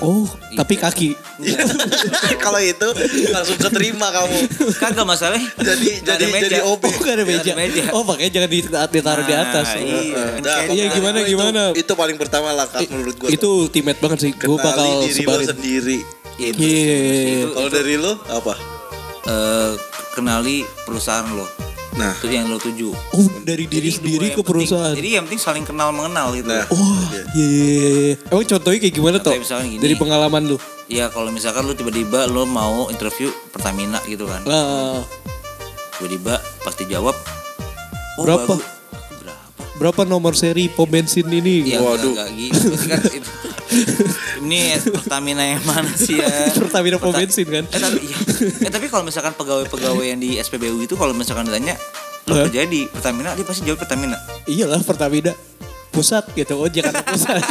Oh, 0.00 0.26
tapi 0.52 0.74
kaki. 0.74 1.14
Kalau 2.44 2.58
itu 2.58 2.88
langsung 3.30 3.56
keterima 3.56 4.10
kamu. 4.10 4.38
Kagak 4.74 5.06
masalah. 5.06 5.38
Jadi 5.38 6.02
jadi 6.02 6.24
jadi 6.26 6.60
OB. 6.62 6.82
Oh, 6.82 6.92
gak 6.98 7.14
ada 7.14 7.24
meja. 7.24 7.52
meja. 7.54 7.82
Oh, 7.90 8.02
makanya 8.02 8.30
jangan 8.34 8.50
ditaruh, 8.50 8.90
ditaruh 8.90 9.24
di 9.24 9.34
atas. 9.34 9.66
Nah, 9.68 9.78
iya. 9.78 10.22
Nah, 10.38 10.56
Kayak 10.60 10.74
Iya, 10.74 10.84
gimana, 10.92 11.18
itu- 11.20 11.30
gimana? 11.30 11.62
Itu, 11.72 11.92
paling 11.94 12.16
pertama 12.16 12.50
langkah 12.52 12.82
menurut 12.84 13.14
gua. 13.16 13.28
Itu 13.28 13.48
ultimate 13.64 13.98
banget 13.98 14.18
sih. 14.20 14.32
Gue 14.32 14.56
kenali 14.56 14.66
bakal 14.74 14.86
diri 15.00 15.14
sebarin. 15.14 15.46
sendiri. 15.48 15.98
Iya, 16.36 16.46
itu- 16.48 16.60
Iya. 16.60 16.96
itu- 17.38 17.52
Kalau 17.54 17.70
dari 17.70 17.94
lu 17.94 18.12
apa? 18.26 18.54
eh, 19.24 19.72
kenali 20.12 20.56
perusahaan 20.82 21.28
lo. 21.28 21.46
Nah, 21.98 22.14
Itu 22.14 22.30
yang 22.30 22.46
lo 22.46 22.56
tuju. 22.56 22.94
Oh, 22.94 23.26
dari 23.42 23.66
diri 23.66 23.90
Jadi 23.90 23.98
sendiri 23.98 24.26
ke 24.30 24.40
perusahaan. 24.40 24.94
penting- 24.94 25.02
Jadi 25.02 25.08
yang 25.10 25.24
penting 25.26 25.42
saling 25.42 25.64
kenal 25.66 25.90
mengenal 25.90 26.30
gitu. 26.32 26.46
nah. 26.46 26.62
Wah, 26.64 27.02
iya, 27.10 27.22
iya, 27.34 27.46
iya. 27.50 28.14
Emang 28.24 28.46
contohnya 28.46 28.78
kayak 28.78 28.94
gimana 28.94 29.16
toh? 29.18 29.28
Kayak 29.28 29.42
misalnya 29.42 29.66
gini. 29.68 29.82
Dari 29.82 29.94
pengalaman 29.96 30.42
lu. 30.46 30.56
Ya 30.86 31.10
kalau 31.10 31.28
misalkan 31.28 31.66
lu 31.66 31.74
tiba-tiba 31.74 32.24
lu 32.24 32.46
mau 32.46 32.86
interview 32.88 33.28
Pertamina 33.50 33.98
gitu 34.04 34.24
kan. 34.24 34.40
Nah, 34.42 35.02
Tiba-tiba 35.92 36.34
pasti 36.62 36.86
jawab. 36.86 37.18
"Oh, 38.14 38.22
Berapa? 38.22 38.46
bagus." 38.46 38.62
Berapa? 39.18 39.42
berapa 39.74 40.02
nomor 40.04 40.32
seri 40.32 40.66
pom 40.68 40.86
bensin 40.86 41.26
ini? 41.26 41.66
Ya, 41.68 41.78
Waduh. 41.78 42.14
Enggak, 42.14 42.28
gitu. 42.32 42.66
Berarti 42.70 42.86
kan 42.88 43.00
itu- 43.12 43.34
ini 44.48 44.72
Pertamina 44.80 45.44
yang 45.44 45.62
mana 45.68 45.92
sih 45.92 46.16
ya? 46.16 46.28
Pertamina 46.64 46.96
pom 46.96 47.12
bensin 47.12 47.44
kan? 47.44 47.64
Eh 47.68 47.80
tapi, 47.80 47.98
iya. 48.00 48.16
eh, 48.64 48.72
tapi 48.72 48.86
kalau 48.88 49.04
misalkan 49.04 49.36
pegawai-pegawai 49.36 50.04
yang 50.08 50.18
di 50.18 50.40
SPBU 50.40 50.80
itu 50.88 50.96
kalau 50.96 51.12
misalkan 51.12 51.44
ditanya 51.46 51.76
Hah? 52.28 52.48
kerja 52.48 52.64
di 52.64 52.88
Pertamina 52.88 53.36
dia 53.36 53.44
pasti 53.44 53.68
jawab 53.68 53.84
Pertamina. 53.84 54.16
Iyalah 54.48 54.80
Pertamina 54.80 55.32
pusat 55.92 56.24
gitu. 56.32 56.54
Oh, 56.56 56.68
Jakarta 56.70 57.04
pusat. 57.04 57.42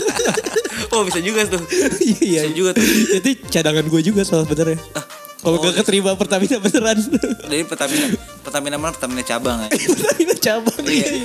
oh 0.96 1.02
bisa 1.06 1.20
juga 1.22 1.46
tuh. 1.46 1.62
Iya, 2.24 2.48
Bisa 2.50 2.56
juga 2.56 2.70
tuh. 2.78 2.86
Itu 3.20 3.30
cadangan 3.52 3.86
gue 3.86 4.02
juga 4.02 4.22
soal 4.24 4.48
benernya. 4.48 4.80
Kalau 5.48 5.64
oh, 5.64 5.72
gak 5.72 5.80
keterima 5.80 6.12
Pertamina 6.20 6.60
beneran. 6.60 7.00
Dari 7.48 7.64
Pertamina 7.64 8.12
Pertamina 8.44 8.76
mana 8.76 8.92
Pertamina 8.92 9.24
cabang 9.24 9.64
ya? 9.64 9.70
Pertamina 9.72 10.36
cabang. 10.36 10.84
Iya. 10.84 11.24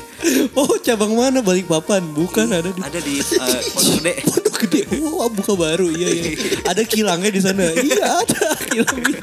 Oh, 0.55 0.79
cabang 0.79 1.11
mana? 1.19 1.43
Balikpapan. 1.43 2.07
Bukan 2.15 2.55
ada 2.55 2.71
di 2.71 2.79
Ada 2.87 3.03
di 3.03 3.19
eh, 3.19 3.63
Pondok 3.75 3.99
Gede. 3.99 4.15
Pondok 4.23 4.55
Gede. 4.63 4.81
Oh, 5.03 5.27
buka 5.27 5.59
baru. 5.59 5.91
Iya, 5.91 6.09
iya. 6.15 6.31
Ada 6.71 6.87
kilangnya 6.87 7.35
di 7.35 7.43
sana. 7.43 7.67
Iya, 7.75 8.23
ada 8.23 8.55
kilangnya. 8.63 9.19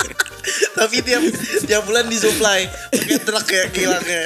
Tapi 0.76 0.96
tiap 1.00 1.24
tiap 1.64 1.82
bulan 1.88 2.12
disuplai 2.12 2.68
pakai 2.92 3.24
truk 3.24 3.48
ya 3.48 3.64
kilangnya. 3.72 4.24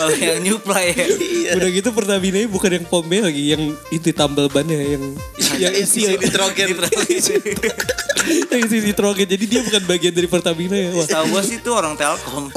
Malah 0.00 0.16
yang 0.16 0.40
nyuplai 0.40 0.96
ya. 0.96 1.06
Iya. 1.12 1.50
Udah 1.60 1.68
gitu 1.68 1.92
Pertamina 1.92 2.40
bukan 2.48 2.80
yang 2.80 2.86
pomnya 2.88 3.28
lagi, 3.28 3.52
yang 3.52 3.76
inti 3.92 4.16
tambal 4.16 4.48
bannya 4.48 4.80
yang 4.80 5.04
yang 5.60 5.76
isi 5.76 6.08
Isi 6.08 6.16
nitrogen. 6.16 6.72
Yang 8.24 8.60
isi 8.62 8.78
nitrogen. 8.82 9.26
Jadi 9.26 9.44
dia 9.46 9.60
bukan 9.62 9.82
bagian 9.86 10.14
dari 10.14 10.28
Pertamina 10.28 10.76
ya. 10.76 10.90
Wah. 10.94 11.06
Tahu 11.06 11.24
gue 11.32 11.42
sih 11.42 11.56
itu 11.58 11.70
orang 11.80 11.94
Telkom. 11.94 12.48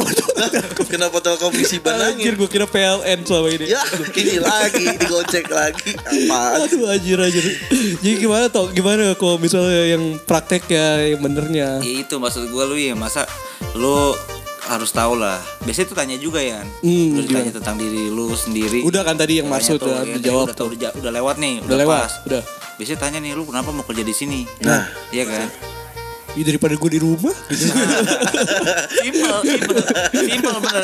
Kenapa 0.91 1.17
telkom 1.23 1.51
isi 1.55 1.79
Anjir 1.79 1.83
banangin? 1.83 2.31
gue 2.35 2.49
kira 2.51 2.67
PLN 2.67 3.19
selama 3.23 3.47
ini. 3.51 3.65
Ya, 3.71 3.81
ini 4.15 4.37
lagi 4.39 4.85
digocek 4.99 5.47
lagi. 5.47 5.95
Apaan? 5.95 6.67
Aduh 6.67 6.91
anjir 6.91 7.17
anjir. 7.17 7.43
Jadi 8.03 8.15
gimana 8.19 8.51
toh? 8.51 8.67
Gimana 8.71 9.15
kalau 9.15 9.39
misalnya 9.39 9.95
yang 9.95 10.19
praktek 10.23 10.67
ya 10.67 11.15
yang 11.15 11.21
benernya? 11.23 11.79
ya 11.79 11.93
itu 12.03 12.15
maksud 12.19 12.51
gue 12.51 12.63
lu 12.67 12.75
ya 12.75 12.93
masa 12.93 13.23
lu 13.79 14.11
harus 14.65 14.89
tahu 14.91 15.15
lah. 15.15 15.37
Biasanya 15.63 15.87
tuh 15.87 15.97
tanya 15.97 16.17
juga 16.17 16.41
ya. 16.41 16.61
Hmm, 16.81 17.15
lu 17.15 17.21
ditanya 17.23 17.53
tentang 17.53 17.77
diri 17.77 18.09
lu 18.09 18.33
sendiri. 18.33 18.81
Udah 18.83 19.05
kan 19.05 19.15
tadi 19.15 19.39
yang 19.39 19.47
Tanya 19.47 19.55
maksud 19.61 19.77
tuh, 19.77 19.93
udah 19.93 20.01
ya, 20.03 20.15
dijawab 20.19 20.45
udah, 20.51 20.65
udah, 20.67 20.91
udah 20.99 21.11
lewat 21.13 21.35
nih, 21.37 21.53
Udah 21.63 21.77
lewat, 21.79 22.01
pas. 22.01 22.13
udah. 22.25 22.43
Biasanya 22.75 22.99
tanya 22.99 23.19
nih 23.23 23.31
lu 23.35 23.47
kenapa 23.47 23.71
mau 23.71 23.87
kerja 23.87 24.03
di 24.03 24.11
sini? 24.11 24.39
Nah. 24.63 24.83
iya 25.15 25.23
kan? 25.23 25.74
Ya 26.35 26.43
daripada 26.45 26.75
gue 26.75 26.89
di 26.89 26.99
rumah. 26.99 27.31
gitu. 27.49 27.71
Simpel, 28.97 29.35
simpel, 29.41 29.75
simpel 30.11 30.55
bener. 30.59 30.83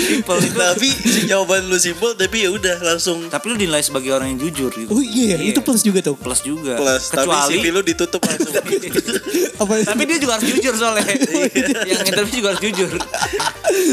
simpel 0.00 0.36
itu. 0.40 0.56
Tapi 0.56 0.88
si 0.88 1.20
jawaban 1.26 1.66
lu 1.66 1.76
simpel 1.76 2.12
tapi 2.14 2.36
ya 2.40 2.50
udah 2.50 2.76
langsung 2.82 3.26
Tapi 3.26 3.44
lu 3.46 3.56
dinilai 3.56 3.82
sebagai 3.82 4.10
orang 4.10 4.32
yang 4.32 4.40
jujur 4.40 4.70
gitu. 4.72 4.90
Oh 4.90 5.02
iya, 5.02 5.36
itu 5.38 5.60
plus 5.60 5.82
juga 5.82 6.00
tuh. 6.02 6.16
plus 6.16 6.40
juga. 6.40 6.76
plus 6.76 7.04
tapi 7.10 7.28
Kecuali 7.28 7.52
CV 7.52 7.64
lu 7.68 7.80
ditutup 7.82 8.20
langsung. 8.20 8.52
Apa 9.60 9.72
tapi 9.84 10.02
dia 10.06 10.16
juga 10.16 10.32
harus 10.38 10.46
jujur 10.48 10.74
soalnya. 10.74 11.04
Iya. 11.30 11.96
yang 11.96 12.00
interview 12.06 12.36
juga 12.40 12.48
harus 12.52 12.62
jujur. 12.62 12.90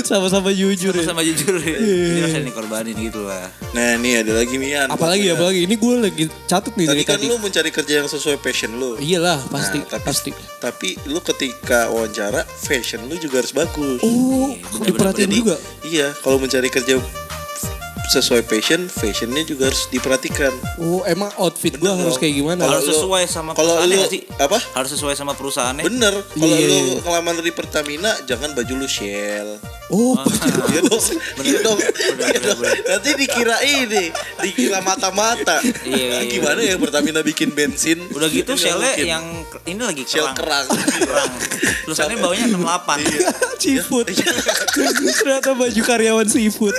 sama-sama 0.03 0.49
jujur 0.49 0.93
ya. 0.93 1.03
Sama 1.03 1.21
jujur. 1.21 1.57
Iya, 1.57 1.77
Ini 1.77 2.19
harus 2.23 2.45
dikorbanin 2.45 2.95
gitu 2.95 3.23
lah. 3.23 3.49
nah, 3.71 3.95
nih 3.95 4.23
ada 4.23 4.31
lagi 4.35 4.55
nih 4.55 4.71
An. 4.77 4.87
Apalagi 4.89 5.27
apalagi 5.29 5.59
ini 5.65 5.75
gue 5.75 5.93
lagi 5.97 6.23
catat 6.45 6.73
nih 6.73 6.85
Tadi 6.85 6.93
dari 6.93 7.03
kan 7.03 7.17
tadi. 7.17 7.25
lu 7.27 7.35
mencari 7.37 7.69
kerja 7.69 7.93
yang 7.99 8.07
sesuai 8.07 8.37
passion 8.39 8.71
lu. 8.75 8.95
Iyalah 8.97 9.39
pasti 9.57 9.79
Nah, 9.79 9.87
tapi, 9.89 10.05
pasti. 10.05 10.29
Tapi 10.57 10.89
lu 11.05 11.19
ketika 11.19 11.89
wawancara 11.89 12.41
fashion 12.57 13.03
lu 13.03 13.15
juga 13.15 13.41
harus 13.41 13.51
bagus. 13.51 13.99
Oh, 13.99 14.53
bener-bener. 14.53 14.85
diperhatiin 14.85 15.25
Jadi 15.25 15.37
juga. 15.37 15.55
iya 15.83 16.07
kalau 16.15 16.37
mencari 16.37 16.67
kerja 16.67 17.01
sesuai 18.07 18.47
passion, 18.47 18.87
fashionnya 18.87 19.43
juga 19.43 19.67
harus 19.67 19.83
diperhatikan. 19.91 20.55
Oh, 20.79 21.03
emang 21.03 21.27
outfit 21.35 21.75
gue 21.75 21.91
harus 21.91 22.15
kayak 22.15 22.39
gimana? 22.39 22.63
Kalau 22.63 22.79
harus 22.79 22.87
sesuai 22.89 23.23
sama 23.27 23.51
kalau 23.51 23.83
lu- 23.83 24.07
sih? 24.07 24.23
apa? 24.33 24.55
Harus 24.71 24.95
sesuai 24.95 25.11
sama 25.11 25.35
perusahaannya. 25.35 25.83
Bener, 25.83 26.15
kalau 26.23 26.47
Iya. 26.47 26.67
lu 26.71 27.03
ngelamar 27.03 27.35
di 27.37 27.51
Pertamina 27.51 28.15
jangan 28.23 28.55
baju 28.55 28.73
lu 28.73 28.87
Shell. 28.87 29.59
Oh, 29.87 30.19
Iya 30.67 30.83
dong, 30.83 30.99
iya 31.39 31.59
dong, 31.63 31.79
iya 32.19 32.39
dong. 32.43 32.59
Nanti 32.59 33.09
dikira 33.15 33.55
ini, 33.61 34.11
dikira 34.37 34.79
mata-mata. 34.79 35.63
Iya, 35.79 35.95
Nah, 36.11 36.19
iya. 36.19 36.27
Gimana 36.27 36.59
ya 36.59 36.75
Pertamina 36.75 37.21
bikin 37.21 37.51
bensin? 37.51 38.03
Udah 38.09 38.27
gitu 38.27 38.51
shellnya 38.53 38.83
mungkin. 38.93 39.07
yang 39.07 39.25
ini 39.63 39.79
lagi 39.79 40.03
Shell 40.03 40.27
kerang. 40.33 40.67
kerang. 40.67 40.91
Kerang. 40.99 41.31
Tulisannya 41.83 42.17
baunya 42.17 42.45
68. 42.49 42.99
Iya. 42.99 43.29
seafood. 43.63 44.05
Ternyata 45.17 45.49
baju 45.53 45.81
karyawan 45.81 46.27
seafood. 46.27 46.75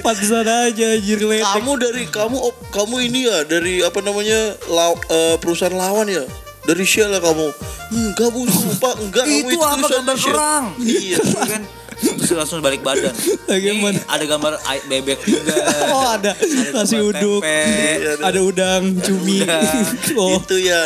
Pantesan 0.00 0.42
aja 0.42 0.86
anjir 0.90 1.18
kamu 1.20 1.72
dari 1.76 2.02
kamu 2.04 2.36
op- 2.36 2.66
kamu 2.70 2.94
ini 3.04 3.20
ya 3.24 3.44
dari 3.44 3.78
apa 3.80 4.00
namanya 4.00 4.58
law- 4.66 4.98
eh, 5.06 5.38
perusahaan 5.38 5.72
lawan 5.72 6.06
ya 6.06 6.26
dari 6.60 6.82
Shell 6.82 7.08
ya 7.08 7.20
kamu 7.20 7.46
enggak 7.90 8.28
bu 8.28 8.42
sumpah 8.44 8.92
enggak 8.98 9.24
kamu 9.24 9.38
itu 9.44 9.56
apa 9.56 9.86
gambar 9.88 10.16
Shell. 10.16 10.26
kerang? 10.28 10.64
iya 10.80 11.16
Iya 11.16 11.44
kan? 11.48 11.62
Terus 12.00 12.32
langsung 12.32 12.64
balik 12.64 12.80
badan. 12.80 13.12
Lagi 13.46 13.66
Ini 13.70 14.00
ada 14.08 14.24
gambar 14.24 14.52
bebek 14.88 15.18
juga. 15.24 15.54
Oh 15.90 16.06
ada 16.06 16.32
nasi 16.72 16.96
gambar 16.96 17.18
uduk, 17.18 17.42
tempe. 17.42 18.22
ada 18.22 18.40
udang, 18.40 18.82
cumi. 19.02 19.42
Udang. 19.42 19.84
Oh, 20.20 20.36
itu 20.36 20.56
ya 20.60 20.80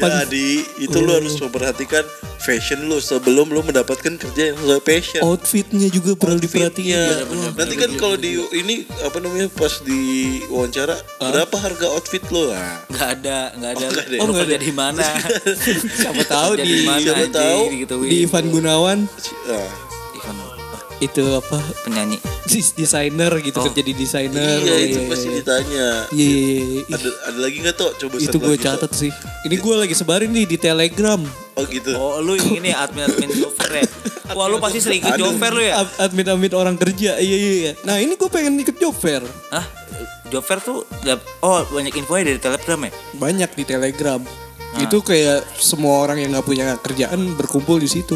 jadi 0.00 0.48
itu 0.80 0.96
lu 0.96 1.12
harus 1.12 1.36
memperhatikan 1.36 2.04
fashion 2.40 2.88
lu 2.88 2.96
sebelum 3.04 3.52
lu 3.52 3.60
mendapatkan 3.60 4.16
kerja 4.16 4.42
yang 4.52 4.56
sesuai 4.56 4.80
passion 4.80 5.20
outfitnya 5.20 5.92
juga 5.92 6.16
perlu 6.16 6.40
diperhatiin. 6.40 6.96
Outfitnya. 6.96 7.28
bener, 7.28 7.50
Nanti 7.52 7.74
kan 7.76 7.90
kalau 8.00 8.16
di 8.16 8.40
ini 8.56 8.88
apa 9.04 9.20
namanya 9.20 9.52
pas 9.52 9.84
di 9.84 10.00
wawancara 10.48 10.96
berapa 11.20 11.56
harga 11.60 11.86
outfit 11.92 12.24
lo? 12.32 12.48
Nah, 12.48 12.80
Nggak 12.88 13.08
ada, 13.20 13.38
nggak 13.60 13.70
ada. 13.76 13.84
Oh, 13.84 13.90
nggak 13.92 14.06
ada. 14.08 14.16
Oh, 14.24 14.26
kerja 14.40 14.56
ada. 14.56 14.64
di 14.64 14.72
mana? 14.72 15.04
Siapa 16.00 16.22
tahu 16.24 16.50
di 16.56 16.74
mana, 16.88 17.00
siapa 17.04 17.26
tahu 17.28 17.60
di 18.08 18.16
Ivan 18.24 18.44
Gunawan 18.48 18.98
ah, 19.52 19.89
itu 21.00 21.24
apa 21.32 21.56
penyanyi. 21.82 22.20
desainer 22.50 23.30
gitu 23.40 23.56
Oh. 23.56 23.64
kerja 23.64 23.80
di 23.80 23.94
desainer. 23.94 24.58
iya 24.58 24.72
Oh, 24.72 24.78
itu 24.80 24.98
pasti 25.06 25.28
ditanya. 25.32 25.86
Iya, 26.10 26.28
iya, 26.28 26.50
iya. 26.82 26.82
Ada 26.90 27.08
ada 27.26 27.38
lagi 27.38 27.56
nggak 27.58 27.74
tuh? 27.74 27.90
Coba 27.96 28.14
itu 28.18 28.36
gue 28.36 28.56
catat 28.56 28.92
sih. 28.92 29.10
Ini 29.42 29.56
gue 29.56 29.74
lagi 29.76 29.94
sebarin 29.94 30.28
nih 30.28 30.46
di 30.46 30.56
Telegram. 30.56 31.20
Oh 31.54 31.64
gitu. 31.64 31.94
Oh, 31.94 32.18
lu 32.18 32.34
ini 32.36 32.70
admin-admin 32.70 33.30
Jover 33.32 33.70
ya? 33.72 33.86
Wah, 34.36 34.46
lu 34.46 34.58
pasti 34.58 34.78
sering 34.78 35.00
ikut 35.00 35.14
Jover 35.16 35.52
lu 35.52 35.62
ya? 35.62 35.80
Ad- 35.80 35.96
Admin-admin 36.00 36.52
orang 36.52 36.76
kerja. 36.76 37.16
Iya, 37.16 37.36
iya, 37.36 37.52
iya. 37.60 37.72
Nah, 37.82 37.96
ini 37.96 38.14
gue 38.14 38.28
pengen 38.28 38.58
ikut 38.58 38.76
job 38.76 38.92
fair. 38.92 39.22
Hah? 39.50 39.66
Jover 40.28 40.58
tuh 40.58 40.78
dap- 41.00 41.26
oh 41.40 41.62
banyak 41.66 41.94
infonya 41.94 42.30
dari 42.30 42.38
Telegram 42.38 42.78
ya? 42.82 42.90
Banyak 43.14 43.50
di 43.54 43.64
Telegram. 43.64 44.20
Itu 44.78 45.02
kayak 45.02 45.42
semua 45.56 45.98
orang 46.00 46.18
yang 46.18 46.30
nggak 46.30 46.46
punya 46.46 46.78
kerjaan 46.78 47.34
berkumpul 47.34 47.76
di 47.76 47.86
situ. 47.86 48.14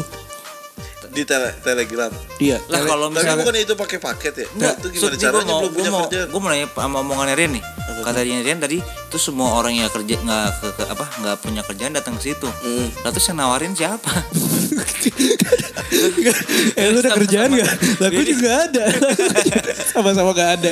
Di 1.15 1.23
tele 1.23 1.55
Telegram. 1.63 2.11
Iya. 2.37 2.59
Lah 2.67 2.75
tele- 2.75 2.89
kalau 2.91 3.07
Tapi 3.07 3.15
misalnya 3.17 3.39
bukan 3.39 3.55
itu 3.57 3.73
pakai 3.73 3.97
paket 3.97 4.33
ya? 4.35 4.45
Enggak, 4.51 4.73
itu 4.75 4.87
so, 4.99 5.07
gimana 5.07 5.07
ini 5.07 5.23
caranya 5.23 5.31
gua 5.39 5.47
mau, 5.47 5.61
belum 5.63 5.73
punya 5.73 5.89
mau, 5.89 6.01
kerjaan? 6.03 6.27
Gue 6.27 6.39
mau 6.39 6.49
nanya 6.51 6.67
sama 6.69 6.97
omongannya 6.99 7.35
Rian 7.35 7.51
nih. 7.55 7.63
Katanya 7.95 8.37
Rian 8.43 8.59
tadi 8.59 8.77
itu 8.83 9.17
semua 9.17 9.49
orang 9.55 9.73
yang 9.73 9.87
kerja 9.87 10.15
nggak 10.17 10.47
ke, 10.53 10.67
ke- 10.75 10.89
apa 10.91 11.05
nggak 11.15 11.35
punya 11.39 11.61
kerjaan 11.63 11.93
datang 11.95 12.13
ke 12.19 12.23
situ. 12.25 12.49
Hmm. 12.51 12.87
Lah 12.99 13.09
terus 13.09 13.25
yang 13.25 13.37
nawarin 13.39 13.71
siapa? 13.71 14.11
eh 16.75 16.85
lu 16.91 16.99
ada 16.99 17.11
kerjaan 17.13 17.49
gak? 17.53 17.71
Lah 18.01 18.09
gue 18.09 18.25
juga 18.25 18.49
ada. 18.67 18.83
Sama-sama 19.91 20.35
gak 20.35 20.49
ada. 20.59 20.71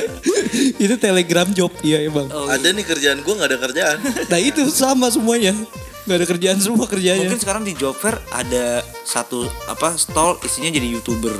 itu 0.76 0.94
Telegram 0.96 1.48
job. 1.48 1.72
Iya 1.80 2.04
emang. 2.04 2.28
Oh, 2.28 2.46
Ada 2.46 2.70
nih 2.70 2.84
kerjaan 2.84 3.18
gua 3.22 3.34
nggak 3.40 3.50
ada 3.50 3.58
kerjaan. 3.60 3.96
Nah 4.28 4.38
itu 4.38 4.68
sama 4.68 5.08
semuanya. 5.08 5.54
Gak 6.04 6.16
ada 6.20 6.26
kerjaan 6.28 6.58
semua 6.60 6.84
kerjanya. 6.84 7.24
Mungkin 7.24 7.40
sekarang 7.40 7.64
di 7.64 7.72
Jover 7.72 8.20
ada 8.28 8.84
satu 9.02 9.48
apa 9.64 9.96
stall 9.96 10.36
isinya 10.44 10.68
jadi 10.68 10.84
youtuber. 10.90 11.32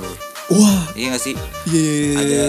Wah. 0.48 0.88
Iya 0.92 1.12
gak 1.12 1.22
sih? 1.22 1.34
Iya. 1.68 2.16
Ada 2.16 2.42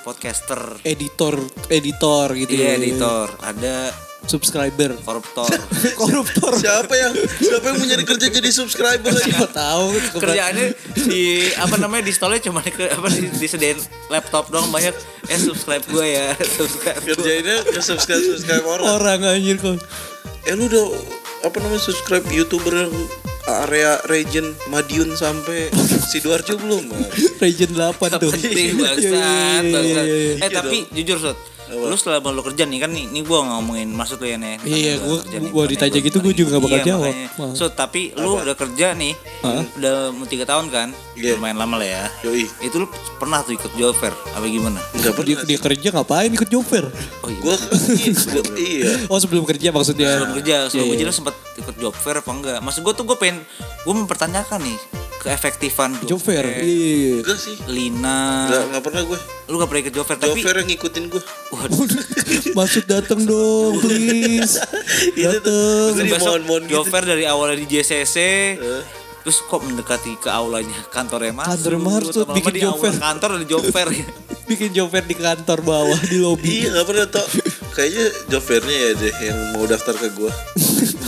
podcaster. 0.00 0.60
Editor, 0.80 1.36
editor 1.68 2.26
gitu 2.36 2.52
Iya 2.52 2.64
ya. 2.64 2.80
editor. 2.80 3.26
Ada 3.38 3.74
Subscriber. 4.22 4.94
koruptor. 5.02 5.50
Koruptor. 6.00 6.54
siapa 6.54 6.94
yang 6.94 7.10
siapa 7.36 7.64
yang 7.68 7.76
mau 7.76 7.86
nyari 7.90 8.04
kerja 8.06 8.26
jadi 8.30 8.50
subscriber? 8.54 9.10
Siapa 9.12 9.50
tahu. 9.50 9.98
Kerjaannya 10.14 10.66
di 10.94 11.50
apa 11.58 11.74
namanya 11.74 12.06
di 12.06 12.14
stallnya 12.14 12.38
cuma 12.38 12.62
ke, 12.62 12.86
apa 12.86 13.10
di, 13.10 13.28
disediain 13.34 13.76
laptop 14.06 14.46
doang 14.48 14.70
banyak 14.70 14.94
eh 15.26 15.36
subscribe 15.36 15.82
gue 15.84 16.06
ya 16.06 16.38
subscribe. 16.56 17.02
Kerjainnya 17.02 17.66
ke 17.66 17.80
subscribe 17.82 18.22
subscribe 18.22 18.62
orang. 18.62 18.86
Orang 18.94 19.20
anjir 19.26 19.58
kok. 19.58 19.82
Eh 20.46 20.54
lu 20.54 20.70
udah 20.70 20.86
apa 21.42 21.56
namanya 21.58 21.82
subscribe 21.82 22.22
youtuber 22.30 22.86
area 23.66 23.98
region 24.06 24.54
Madiun 24.66 25.12
sampai 25.12 25.66
Sidoarjo 26.08 26.54
belum? 26.56 26.86
Region 27.42 27.74
8 27.74 27.98
tuh. 28.22 28.30
penting 28.30 28.70
Iya, 28.78 28.78
bangsat, 28.78 29.62
iya, 29.66 29.72
bangsat. 29.74 30.04
iya. 30.06 30.32
Eh 30.38 30.50
tapi 30.52 30.76
jujur 30.94 31.18
Sot, 31.18 31.36
lu 31.84 31.94
setelah 31.94 32.18
lu 32.20 32.42
kerja 32.42 32.62
nih 32.62 32.78
kan 32.78 32.90
nih, 32.90 33.04
nih 33.06 33.22
gue 33.22 33.38
ngomongin 33.38 33.88
maksud 33.88 34.16
lu 34.16 34.26
ya 34.26 34.36
nih. 34.36 34.54
Iya, 34.62 34.92
gua- 34.98 35.22
gua 35.24 35.64
bukan 35.64 35.68
ditanya 35.68 35.92
gua- 35.94 36.06
gitu, 36.06 36.16
gua 36.18 36.32
juga 36.32 36.48
gak 36.50 36.62
bakal 36.62 36.76
Iya, 36.76 36.86
jawab. 36.86 37.12
makanya. 37.12 37.28
So 37.52 37.64
tapi 37.68 38.00
lu 38.14 38.30
udah 38.38 38.54
kerja 38.54 38.86
nih, 38.92 39.12
udah 39.72 39.94
mau 40.10 40.24
tiga 40.24 40.44
tahun 40.44 40.66
kan, 40.68 40.88
Iya. 41.14 41.36
lumayan 41.36 41.56
lama 41.56 41.74
lah 41.76 41.88
ya. 41.88 42.04
Yoi. 42.22 42.44
Itu 42.60 42.76
lu 42.76 42.86
pernah 43.16 43.40
tuh 43.40 43.52
ikut 43.52 43.72
job 43.72 43.94
fair, 43.94 44.12
apa 44.12 44.44
gimana? 44.44 44.78
Enggak 44.92 45.12
Dia, 45.14 45.34
pernah. 45.34 45.44
dia 45.44 45.58
kerja 45.60 45.88
ngapain 45.92 46.30
ikut 46.30 46.48
job 46.48 46.62
fair? 46.62 46.86
Oh 47.20 47.28
iya. 47.28 47.40
Gua 47.40 47.56
gua- 47.56 48.56
iya. 48.70 48.90
Oh 49.06 49.16
sebelum 49.16 49.42
kerja 49.42 49.68
maksudnya. 49.68 50.10
sebelum 50.16 50.32
kerja, 50.34 50.56
sebelum 50.66 50.84
Iya, 50.84 50.92
kerja 50.92 51.04
iya. 51.04 51.10
lu 51.10 51.14
sempat 51.14 51.34
ikut 51.54 51.74
job 51.76 51.94
fair 51.94 52.16
apa 52.18 52.30
enggak? 52.30 52.58
Maksud 52.58 52.80
gue 52.80 52.92
tuh 52.92 53.04
gue 53.04 53.16
pengen, 53.16 53.42
gue 53.82 53.94
mempertanyakan 53.94 54.60
nih 54.62 54.78
keefektifan 55.22 55.94
Job 56.02 56.18
fair. 56.18 56.42
Iya, 56.42 56.60
iya, 56.66 56.90
iya. 56.98 57.14
Enggak 57.22 57.38
sih. 57.38 57.56
Lina, 57.70 58.50
Enggak 58.50 58.62
enggak 58.68 58.82
pernah 58.82 59.02
gue. 59.06 59.18
lu 59.46 59.54
gak 59.60 59.68
pernah 59.68 59.82
ikut 59.84 59.94
Job 59.94 60.06
tapi 60.08 60.40
fair 60.42 60.56
yang 60.58 60.68
ngikutin 60.68 61.04
gue. 61.06 61.22
waduh, 61.54 61.86
Masuk 62.58 62.84
datang 62.90 63.20
dong, 63.22 63.78
please. 63.78 64.58
Itu 65.18 65.38
tuh. 65.44 65.94
Jadi 65.94 66.08
besok 66.10 66.42
mohon-mohon 66.42 66.62
gitu. 66.66 66.82
dari 67.06 67.24
awalnya 67.30 67.56
di 67.62 67.66
JCC 67.70 68.16
terus 69.22 69.38
kok 69.46 69.62
mendekati 69.62 70.18
ke 70.18 70.26
aulanya 70.26 70.74
kantornya 70.90 71.30
Marsud 71.30 71.54
Kantor 71.54 71.74
Marsud, 71.78 72.26
lama-lama 72.26 72.36
bikin 72.42 72.52
di 72.52 72.60
job 72.60 72.74
aula 72.74 72.82
fair. 72.82 72.94
kantor 72.98 73.28
ada 73.38 73.46
job 73.46 73.64
fair 73.70 73.88
Bikin 74.50 74.68
job 74.74 74.88
fair 74.90 75.04
di 75.06 75.14
kantor 75.14 75.58
bawah 75.62 76.00
di 76.10 76.18
lobby. 76.18 76.66
Iya 76.66 76.74
enggak 76.74 76.86
pernah 76.90 77.06
tok. 77.08 77.26
Kayaknya 77.72 78.04
job 78.26 78.42
fairnya 78.42 78.74
ya 78.74 78.90
deh 78.98 79.14
yang 79.22 79.38
mau 79.54 79.64
daftar 79.64 79.94
ke 79.94 80.08
gue. 80.12 80.30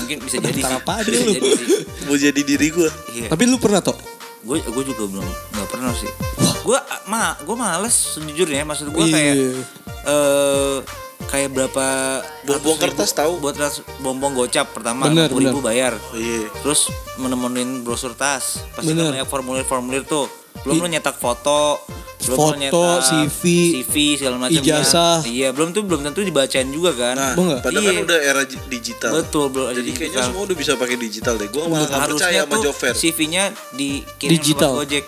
Mungkin 0.05 0.19
bisa 0.21 0.37
jadi 0.39 0.61
sih 0.61 0.77
apaan 0.77 1.03
bisa 1.03 1.17
lu? 1.19 1.33
jadi 1.33 1.51
sih 1.57 1.69
Mau 2.05 2.17
jadi 2.17 2.37
diri 2.39 2.69
gue. 2.69 2.89
iya 3.11 3.27
Tapi 3.27 3.43
lu 3.45 3.57
pernah 3.57 3.81
toh? 3.81 3.97
gue 4.41 4.61
gue 4.61 4.85
juga 4.87 5.09
belum 5.09 5.25
nggak 5.25 5.69
pernah 5.69 5.89
sih 5.91 6.13
gue 6.61 6.79
ma 7.07 7.33
gue 7.39 7.57
males 7.57 7.97
sejujurnya 8.13 8.61
maksud 8.63 8.93
gue 8.93 9.05
kayak 9.07 9.35
eh 10.05 10.77
kayak 11.25 11.49
berapa 11.51 11.87
ratus 12.45 12.77
kertas 12.77 13.09
ribu 13.09 13.19
tahu? 13.19 13.33
buat 13.41 13.57
ras, 13.57 13.75
bonbong 13.99 14.37
gocap 14.37 14.69
pertama 14.71 15.09
Bener, 15.09 15.33
lima 15.33 15.49
ribu 15.49 15.65
bayar 15.65 15.97
Iya. 16.13 16.53
terus 16.61 16.93
menemuin 17.17 17.81
brosur 17.81 18.13
tas 18.13 18.61
pasti 18.77 18.93
Bener. 18.93 19.17
banyak 19.17 19.25
formulir-formulir 19.27 20.05
tuh 20.05 20.29
belum 20.61 20.77
lo 20.79 20.89
nyetak 20.89 21.17
foto 21.17 21.81
belum 22.27 22.39
Foto, 22.39 22.57
nyetak 22.57 22.99
CV, 23.03 23.43
CV 23.77 23.95
segala 24.17 24.37
macam 24.39 24.57
ijazah. 24.57 25.21
kan. 25.21 25.29
iya 25.29 25.49
belum 25.51 25.69
tuh 25.71 25.83
belum 25.83 26.01
tentu 26.03 26.21
dibacain 26.21 26.67
juga 26.67 26.91
kan 26.93 27.15
Nah, 27.15 27.33
Bener. 27.35 27.59
padahal 27.61 27.81
Iya. 27.81 27.91
kan 27.91 28.05
udah 28.05 28.19
era 28.21 28.43
digital. 28.67 29.11
betul 29.15 29.45
belum 29.49 29.67
Jadi 29.73 29.91
kayaknya 29.93 30.23
semua 30.25 30.43
udah 30.43 30.57
bisa 30.57 30.73
pakai 30.75 30.97
digital 30.97 31.35
deh. 31.35 31.49
Gue 31.49 31.63
malah 31.65 31.85
gak 31.85 32.01
percaya 32.09 32.41
harusnya 32.41 32.43
sama 32.51 32.57
Jover. 32.61 32.93
CV-nya 32.95 33.45
dikirim 33.73 34.33
Digital. 34.33 34.71
lewat 34.73 34.83
Gojek 34.83 35.05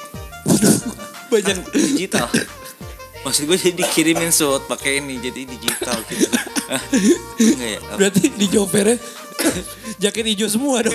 Banyak. 1.27 1.57
digital 1.91 2.27
maksud 3.19 3.43
gue 3.45 3.59
jadi 3.59 3.75
dikirimin 3.77 4.31
suit 4.31 4.63
pakai 4.65 5.03
ini 5.03 5.19
jadi 5.19 5.43
digital 5.45 5.99
gitu 6.07 6.31
enggak 7.43 7.71
ya 7.73 7.81
Berarti 7.93 8.23
di 8.31 8.47
jopernya 8.47 8.95
jaket 10.03 10.25
hijau 10.27 10.46
semua 10.46 10.81
dong. 10.81 10.94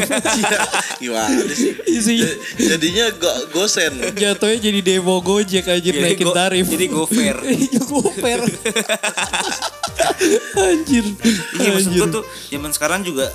Gimana 1.01 1.41
sih? 1.47 1.71
Isinya 1.85 2.29
Jadinya 2.57 3.05
go 3.13 3.29
gosen. 3.51 3.91
jatuhnya 4.11 4.57
jadi 4.61 4.79
demo 4.81 5.19
Gojek 5.19 5.65
aja 5.65 5.81
Jadi 5.81 5.97
naikin 5.97 6.25
go- 6.25 6.33
tarif. 6.33 6.63
jadi 6.65 6.85
go 6.87 7.03
fair. 7.05 7.35
Iya, 7.61 7.79
go 7.81 7.99
fair. 8.11 8.39
Anjir. 10.53 11.03
Iya 11.57 11.69
maksud 11.71 11.91
gue 11.91 12.07
tuh 12.11 12.23
zaman 12.47 12.71
sekarang 12.71 12.99
juga 13.01 13.27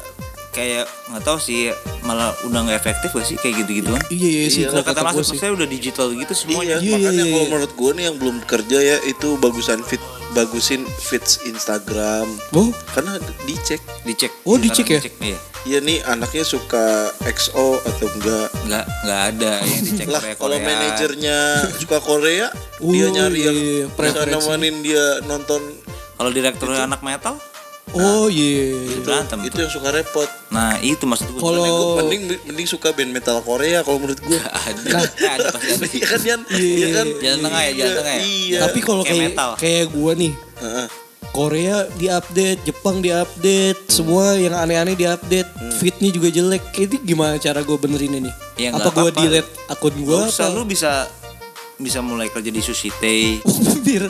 kayak 0.51 0.89
nggak 1.13 1.23
tahu 1.23 1.37
sih 1.37 1.69
malah 2.01 2.33
udah 2.43 2.65
nggak 2.65 2.79
efektif 2.79 3.11
gak 3.11 3.25
sih 3.25 3.37
kayak 3.37 3.55
gitu-gituan. 3.61 4.01
Iya 4.09 4.29
iya 4.31 4.47
sih 4.49 4.61
Iya, 4.63 4.67
kalau 4.73 4.85
kata 4.85 5.01
kata 5.05 5.21
sih. 5.23 5.37
saya 5.37 5.51
udah 5.53 5.65
digital 5.65 6.07
gitu 6.11 6.27
Iya, 6.27 6.35
semuanya. 6.35 6.75
Iya, 6.79 6.91
makanya 6.97 7.11
iya, 7.19 7.25
kalau 7.27 7.39
iya. 7.39 7.51
menurut 7.51 7.71
gue 7.75 7.91
nih 7.93 8.03
yang 8.05 8.17
belum 8.17 8.37
kerja 8.43 8.79
ya 8.81 8.97
itu 9.05 9.29
bagusan 9.37 9.79
fit 9.83 10.01
bagusin 10.33 10.83
fits 10.99 11.45
Instagram. 11.45 12.27
Oh, 12.53 12.71
Karena 12.91 13.17
dicek. 13.45 13.79
Dicek. 14.03 14.33
Oh, 14.43 14.57
dicek 14.57 14.87
ya? 14.89 15.01
Iya. 15.23 15.39
Iya 15.67 15.79
nih 15.83 15.99
anaknya 16.07 16.47
suka 16.47 17.11
XO 17.23 17.83
atau 17.83 18.07
enggak. 18.09 18.49
Nggak 18.65 18.85
nggak 19.03 19.21
ada 19.35 19.53
yang 19.61 19.83
dicek 19.91 20.07
Lah 20.07 20.23
Korea 20.23 20.37
kalau 20.39 20.57
manajernya 20.59 21.39
suka 21.75 21.99
Korea, 21.99 22.47
Oh, 22.79 22.93
dia 22.93 23.09
nyari 23.09 23.39
iya, 23.41 23.47
yang 23.49 23.57
iya, 23.57 23.85
bisa 23.85 23.97
preferensi. 23.97 24.37
nemenin 24.37 24.77
dia 24.81 25.05
nonton 25.25 25.61
Kalau 26.17 26.31
direkturnya 26.31 26.87
anak 26.87 27.01
metal 27.01 27.35
oh 27.95 28.27
iya. 28.27 28.83
itu 28.83 29.01
berantem 29.05 29.39
itu 29.47 29.55
tuh. 29.55 29.63
yang 29.63 29.73
suka 29.73 29.89
repot. 29.95 30.29
Nah 30.51 30.81
itu 30.81 31.05
maksud 31.07 31.27
gue. 31.31 31.41
Kalau- 31.41 32.03
mending 32.03 32.23
mending 32.43 32.67
suka 32.67 32.91
band 32.91 33.15
metal 33.15 33.39
Korea 33.41 33.87
kalau 33.87 34.03
menurut 34.03 34.19
gue. 34.19 34.39
ada, 34.67 34.81
Eh, 35.07 35.31
ada 35.31 35.55
pasti 35.55 35.77
ada. 35.79 35.87
Iya 35.87 36.07
kan 36.07 36.21
Yan? 36.25 36.41
Iya 36.51 36.89
kan? 36.91 37.07
Jalan 37.23 37.41
tengah 37.47 37.61
ya, 37.63 37.71
jalan 37.73 37.95
tengah 37.95 38.15
ya. 38.15 38.23
Iya. 38.23 38.59
Tapi 38.67 38.79
kalau 38.83 39.03
Kayak 39.07 39.33
kayak 39.57 39.87
gue 39.93 40.13
nih, 40.17 40.33
Heeh. 40.59 40.89
Korea 41.31 41.85
diupdate, 42.01 42.61
Jepang 42.65 43.05
diupdate, 43.05 43.93
semua 43.93 44.41
yang 44.41 44.57
aneh-aneh 44.57 44.97
diupdate, 44.97 45.51
fitnya 45.77 46.09
juga 46.09 46.33
jelek. 46.33 46.65
Ini 46.73 46.97
gimana 47.05 47.37
cara 47.37 47.61
gue 47.61 47.77
benerin 47.77 48.25
ini? 48.25 48.33
Ya, 48.57 48.73
apa 48.73 48.89
gue 48.89 49.13
delete 49.13 49.51
akun 49.69 49.93
gue 49.93 50.21
lu 50.49 50.65
bisa 50.65 51.05
bisa 51.77 52.01
mulai 52.01 52.33
kerja 52.33 52.49
di 52.49 52.63
sushi 52.65 52.89
tei. 52.97 53.41
biar 53.87 54.09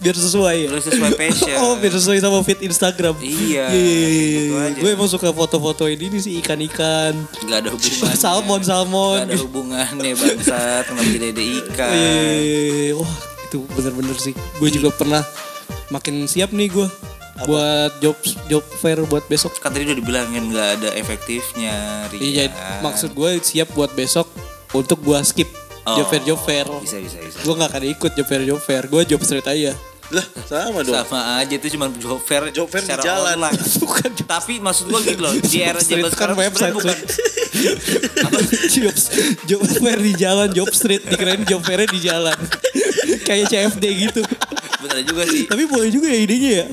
biar 0.00 0.16
sesuai 0.16 0.56
ya. 0.64 0.68
Lu 0.72 0.80
sesuai 0.80 1.12
passion. 1.20 1.56
Oh, 1.60 1.76
biar 1.76 1.92
sesuai 1.92 2.18
sama 2.22 2.40
fit 2.40 2.60
Instagram. 2.64 3.14
Iya, 3.20 3.68
Iya, 3.68 4.06
gitu 4.08 4.54
aja. 4.56 4.78
Gue 4.80 4.90
emang 4.96 5.10
suka 5.10 5.28
foto-foto 5.28 5.84
ini 5.84 6.08
nih 6.08 6.20
sih 6.24 6.32
ikan-ikan. 6.40 7.12
Gak 7.44 7.58
ada 7.66 7.70
hubungannya. 7.76 8.16
Salmon, 8.16 8.60
salmon. 8.64 9.20
Gak 9.20 9.28
ada 9.28 9.38
hubungannya 9.44 10.12
bangsat 10.16 10.84
jadi 10.88 11.26
ada 11.36 11.44
ikan. 11.60 11.92
Iya, 11.92 12.92
wah 12.96 13.14
itu 13.44 13.58
bener-bener 13.76 14.16
sih. 14.16 14.32
Gue 14.56 14.72
juga 14.72 14.88
pernah 14.94 15.20
makin 15.92 16.24
siap 16.24 16.56
nih 16.56 16.72
gue 16.72 16.88
buat 17.46 18.02
job 18.02 18.16
job 18.48 18.64
fair 18.80 18.98
buat 19.04 19.28
besok. 19.28 19.60
Kan 19.60 19.76
tadi 19.76 19.84
udah 19.92 19.98
dibilangin 20.00 20.50
gak 20.56 20.80
ada 20.80 20.88
efektifnya. 20.96 22.08
Rian. 22.08 22.48
Iya, 22.48 22.80
maksud 22.80 23.12
gue 23.12 23.44
siap 23.44 23.76
buat 23.76 23.92
besok 23.92 24.24
untuk 24.72 25.04
gue 25.04 25.20
skip 25.20 25.67
Oh, 25.88 25.96
job 25.96 26.06
fair 26.06 26.22
job 26.22 26.40
fair. 26.40 26.66
Bisa 26.78 26.96
bisa 26.98 27.16
bisa. 27.18 27.36
Gue 27.40 27.54
gak 27.54 27.68
akan 27.70 27.82
ikut 27.88 28.10
job 28.12 28.26
fair 28.26 28.42
job 28.44 28.60
fair. 28.60 28.82
Gue 28.84 29.02
job 29.04 29.20
straight 29.22 29.46
aja. 29.46 29.72
Lah, 30.08 30.24
sama 30.44 30.80
dong. 30.80 30.96
Sama 30.96 31.20
aja 31.36 31.52
itu 31.52 31.68
cuma 31.68 31.88
job 31.90 32.20
fair. 32.20 32.48
Job 32.48 32.64
fair 32.66 32.80
di 32.80 32.88
secara 32.88 33.02
jalan. 33.04 33.36
online. 33.36 33.56
Bukan 33.84 34.10
Tapi 34.24 34.52
maksud 34.58 34.84
gua 34.88 35.00
gitu 35.00 35.20
loh, 35.20 35.32
di 35.32 35.58
era 35.58 35.76
Street 35.76 36.00
zaman 36.00 36.04
kan 36.04 36.12
sekarang 36.16 36.36
website, 36.36 36.72
sebenarnya 36.72 36.76
bukan 36.76 36.96
job, 38.76 38.94
job 39.44 39.60
fair 39.64 39.98
di 39.98 40.12
jalan, 40.14 40.48
job 40.52 40.68
street 40.70 41.02
dikirain 41.04 41.42
job 41.44 41.60
fairnya 41.60 41.88
di 41.88 42.00
jalan. 42.00 42.36
Kayak 43.26 43.44
CFD 43.48 43.84
gitu. 44.08 44.20
bener 44.78 45.00
juga 45.04 45.22
sih. 45.26 45.44
Tapi 45.44 45.64
boleh 45.64 45.88
juga 45.88 46.08
ya 46.08 46.18
idenya 46.20 46.50
ya. 46.64 46.66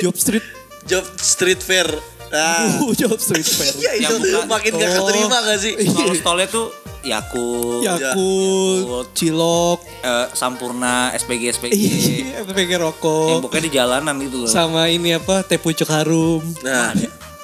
Job 0.00 0.16
street. 0.16 0.44
Job 0.84 1.04
street 1.18 1.60
fair. 1.60 1.88
Ah. 2.28 2.80
Uh, 2.80 2.92
job 2.92 3.16
street 3.16 3.44
fair. 3.44 3.72
Iya 3.76 3.92
Yang 4.08 4.20
itu 4.24 4.38
makin 4.44 4.72
gak 4.76 4.90
Oh. 4.94 4.96
keterima 5.04 5.36
gak 5.44 5.58
sih? 5.60 5.72
Kalau 5.80 6.14
stolnya 6.14 6.46
tuh 6.48 6.66
Yakult, 7.06 7.80
Yakult, 7.80 9.06
Cilok, 9.12 9.80
eh, 10.00 10.26
Sampurna, 10.32 11.10
SPG 11.12 11.42
SPG. 11.52 11.72
iya, 11.72 11.90
yang 12.36 12.44
pakai 12.44 12.76
rokok, 12.76 13.40
pokoknya 13.40 13.62
di 13.62 13.72
jalanan 13.72 14.14
gitu 14.18 14.36
loh. 14.42 14.48
sama 14.48 14.86
ini 14.86 15.14
apa, 15.14 15.40
teh 15.40 15.56
pucuk 15.56 15.86
harum, 15.86 16.42
Nah, 16.60 16.90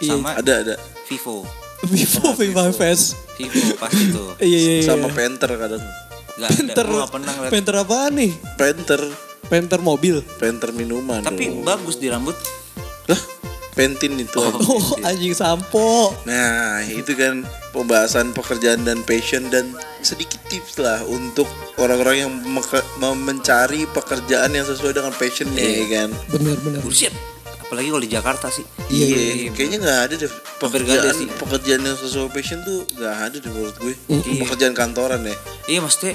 Iya. 0.03 0.19
Sama 0.19 0.35
ada 0.35 0.53
ada. 0.61 0.75
Vivo. 1.07 1.47
Vivo, 1.85 2.35
Vivo 2.35 2.63
Fest. 2.73 3.15
Vivo 3.37 3.75
pasti 3.77 4.11
tuh. 4.11 4.35
Iya, 4.43 4.59
iya, 4.59 4.73
iya. 4.79 4.85
Sama 4.85 5.07
Panther 5.09 5.55
kadang. 5.55 5.83
Gak 6.33 6.43
ada, 6.43 6.57
Penter, 6.57 6.87
gua 6.87 6.99
gak 6.99 7.13
pernah 7.13 7.33
ngeliat. 7.33 7.53
Penter 7.53 7.75
apaan 7.77 8.13
nih? 8.17 8.33
Panther, 8.57 9.03
Penter 9.45 9.79
mobil. 9.79 10.17
Panther 10.41 10.71
minuman. 10.73 11.23
Tapi 11.23 11.45
dong. 11.47 11.63
bagus 11.63 12.03
di 12.03 12.09
rambut. 12.09 12.35
lah, 13.05 13.21
Pentin 13.73 14.21
itu. 14.21 14.37
Oh, 14.37 14.85
anjing 15.09 15.33
sampo. 15.33 16.13
Nah, 16.29 16.85
itu 16.85 17.17
kan 17.17 17.41
pembahasan 17.73 18.37
pekerjaan 18.37 18.85
dan 18.85 19.01
passion 19.01 19.49
dan 19.49 19.73
sedikit 20.05 20.37
tips 20.53 20.77
lah 20.77 21.01
untuk 21.09 21.49
orang-orang 21.81 22.29
yang 22.29 22.33
mencari 23.17 23.89
pekerjaan 23.89 24.53
yang 24.53 24.69
sesuai 24.69 24.93
dengan 24.93 25.13
passionnya 25.17 25.65
ya 25.65 25.87
kan. 25.89 26.09
Bener-bener. 26.29 26.85
Bullshit. 26.85 27.15
Apalagi 27.65 27.89
kalau 27.89 28.05
di 28.05 28.13
Jakarta 28.13 28.47
sih. 28.53 28.67
Iya, 28.93 29.49
kayaknya 29.57 29.79
nggak 29.81 30.01
ada 30.05 30.15
deh 30.21 30.29
Hampir 30.29 30.81
nggak 30.85 30.93
ada 30.93 31.09
pekerjaan 31.09 31.17
sih. 31.17 31.29
pekerjaan 31.41 31.81
yang 31.89 31.97
sesuai 31.97 32.29
passion 32.29 32.59
tuh 32.61 32.85
nggak 33.01 33.17
ada 33.17 33.37
deh 33.41 33.51
menurut 33.51 33.77
gue. 33.81 33.95
Iya. 34.13 34.45
Pekerjaan 34.45 34.75
kantoran 34.77 35.25
ya. 35.25 35.37
Iya 35.65 35.81
maksudnya 35.81 36.13